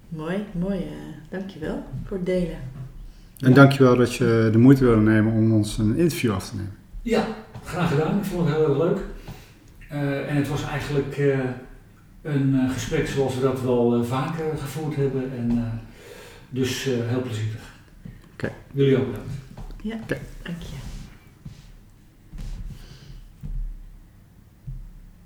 Mooi, 0.09 0.43
mooi. 0.51 0.77
eh 0.77 1.37
dankjewel 1.39 1.83
voor 2.05 2.17
het 2.17 2.25
delen. 2.25 2.57
En 3.39 3.53
dankjewel 3.53 3.95
dat 3.95 4.13
je 4.15 4.49
de 4.51 4.57
moeite 4.57 4.83
wilde 4.83 5.01
nemen 5.01 5.33
om 5.33 5.53
ons 5.53 5.77
een 5.77 5.97
interview 5.97 6.31
af 6.33 6.49
te 6.49 6.55
nemen. 6.55 6.75
Ja, 7.01 7.25
graag 7.63 7.89
gedaan. 7.89 8.17
Ik 8.17 8.23
vond 8.25 8.47
het 8.47 8.55
heel 8.55 8.69
erg 8.69 8.77
leuk. 8.77 8.99
Eh, 9.89 10.29
en 10.29 10.35
het 10.35 10.47
was 10.47 10.63
eigenlijk 10.63 11.17
eh, 11.17 11.39
een 12.21 12.69
gesprek 12.69 13.07
zoals 13.07 13.35
we 13.35 13.41
dat 13.41 13.61
wel 13.61 14.03
vaker 14.05 14.57
gevoerd 14.57 14.95
hebben. 14.95 15.31
En, 15.37 15.49
eh, 15.51 15.63
dus 16.51 16.85
eh, 16.87 16.93
heel 17.07 17.21
plezierig. 17.21 17.73
Oké. 18.33 18.51
Jullie 18.71 18.97
ook 18.97 19.05
bedankt. 19.05 19.33
Dank 20.43 20.61
je. 20.61 20.80